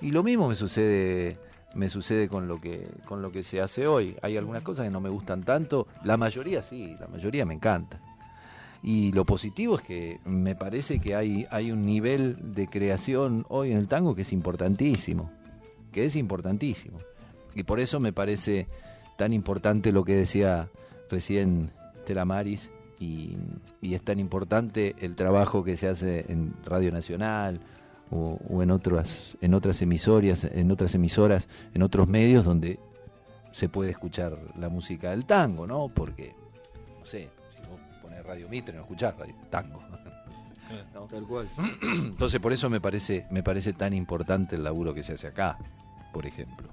Y 0.01 0.13
lo 0.13 0.23
mismo 0.23 0.49
me 0.49 0.55
sucede 0.55 1.39
me 1.75 1.91
sucede 1.91 2.29
con 2.29 2.49
lo 2.49 2.61
que 2.61 2.89
con 3.07 3.23
lo 3.23 3.31
que 3.31 3.43
se 3.43 3.61
hace 3.61 3.87
hoy. 3.87 4.17
Hay 4.23 4.37
algunas 4.37 4.63
cosas 4.63 4.85
que 4.85 4.91
no 4.91 5.01
me 5.01 5.09
gustan 5.09 5.45
tanto, 5.45 5.87
la 6.05 6.17
mayoría 6.17 6.63
sí, 6.63 6.97
la 6.99 7.09
mayoría 7.09 7.45
me 7.45 7.55
encanta. 7.55 8.01
Y 8.83 9.13
lo 9.13 9.25
positivo 9.25 9.77
es 9.77 9.83
que 9.83 10.21
me 10.25 10.55
parece 10.55 11.01
que 11.01 11.15
hay, 11.17 11.47
hay 11.51 11.73
un 11.73 11.85
nivel 11.85 12.55
de 12.55 12.69
creación 12.69 13.45
hoy 13.49 13.73
en 13.73 13.79
el 13.79 13.89
tango 13.89 14.15
que 14.15 14.23
es 14.23 14.33
importantísimo, 14.33 15.31
que 15.91 16.05
es 16.05 16.15
importantísimo. 16.15 16.99
Y 17.55 17.65
por 17.65 17.81
eso 17.81 17.99
me 17.99 18.13
parece 18.13 18.69
tan 19.17 19.33
importante 19.33 19.91
lo 19.91 20.05
que 20.05 20.15
decía 20.15 20.71
recién 21.11 21.71
Telamaris 22.05 22.71
y, 22.99 23.37
y 23.81 23.95
es 23.95 24.03
tan 24.03 24.19
importante 24.19 24.97
el 25.01 25.15
trabajo 25.17 25.65
que 25.65 25.77
se 25.77 25.89
hace 25.89 26.31
en 26.31 26.55
Radio 26.65 26.91
Nacional 26.91 27.61
o, 28.11 28.39
o 28.49 28.63
en 28.63 28.71
otras 28.71 29.37
en 29.41 29.55
otras 29.55 29.81
emisoras, 29.83 30.45
en 30.45 30.71
otras 30.71 30.95
emisoras, 30.95 31.49
en 31.75 31.83
otros 31.83 32.09
medios 32.09 32.45
donde 32.45 32.79
se 33.53 33.69
puede 33.69 33.91
escuchar 33.91 34.37
la 34.59 34.69
música 34.69 35.11
del 35.11 35.25
tango, 35.25 35.67
¿no? 35.67 35.89
Porque 35.89 36.35
no 36.99 37.05
sé, 37.05 37.31
si 37.55 37.61
vos 37.69 37.81
pones 38.03 38.25
Radio 38.25 38.49
Mitre 38.49 38.75
no 38.75 38.83
escuchás 38.83 39.17
radio 39.17 39.35
tango. 39.51 39.83
¿no? 40.95 41.07
Tal 41.07 41.27
cual. 41.27 41.49
Entonces 41.83 42.41
por 42.41 42.53
eso 42.53 42.69
me 42.69 42.81
parece 42.81 43.27
me 43.31 43.43
parece 43.43 43.73
tan 43.73 43.93
importante 43.95 44.57
el 44.57 44.65
laburo 44.65 44.95
que 44.95 45.03
se 45.03 45.15
hace 45.15 45.29
acá, 45.29 45.59
por 46.13 46.27
ejemplo. 46.27 46.69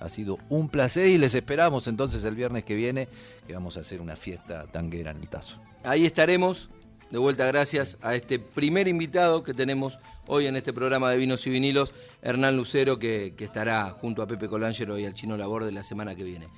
Ha 0.01 0.09
sido 0.09 0.41
un 0.49 0.69
placer 0.69 1.07
y 1.07 1.17
les 1.17 1.37
esperamos 1.37 1.87
entonces 1.87 2.25
el 2.25 2.35
viernes 2.35 2.65
que 2.65 2.75
viene, 2.75 3.09
que 3.47 3.55
vamos 3.55 3.77
a 3.77 3.83
hacer 3.83 4.01
una 4.01 4.17
fiesta 4.17 4.67
tanguera 4.67 5.13
en 5.13 5.19
el 5.19 5.29
Tazo. 5.29 5.59
Ahí 5.85 6.07
estaremos. 6.07 6.69
De 7.13 7.19
vuelta, 7.19 7.45
gracias 7.45 7.99
a 8.01 8.15
este 8.15 8.39
primer 8.39 8.89
invitado 8.89 9.43
que 9.43 9.53
tenemos 9.53 9.99
hoy 10.27 10.47
en 10.47 10.57
este 10.57 10.73
programa 10.73 11.11
de 11.11 11.19
Vinos 11.19 11.47
y 11.47 11.51
Vinilos, 11.51 11.93
Hernán 12.23 12.57
Lucero, 12.57 12.99
que, 12.99 13.35
estará 13.39 13.91
junto 13.91 14.23
a 14.23 14.27
Pepe 14.27 14.49
Colangelo 14.49 14.99
y 14.99 15.05
al 15.05 15.13
Chino 15.13 15.37
Laborde 15.37 15.73
la 15.73 15.83
semana 15.83 16.15
que 16.15 16.25
viene. 16.25 16.49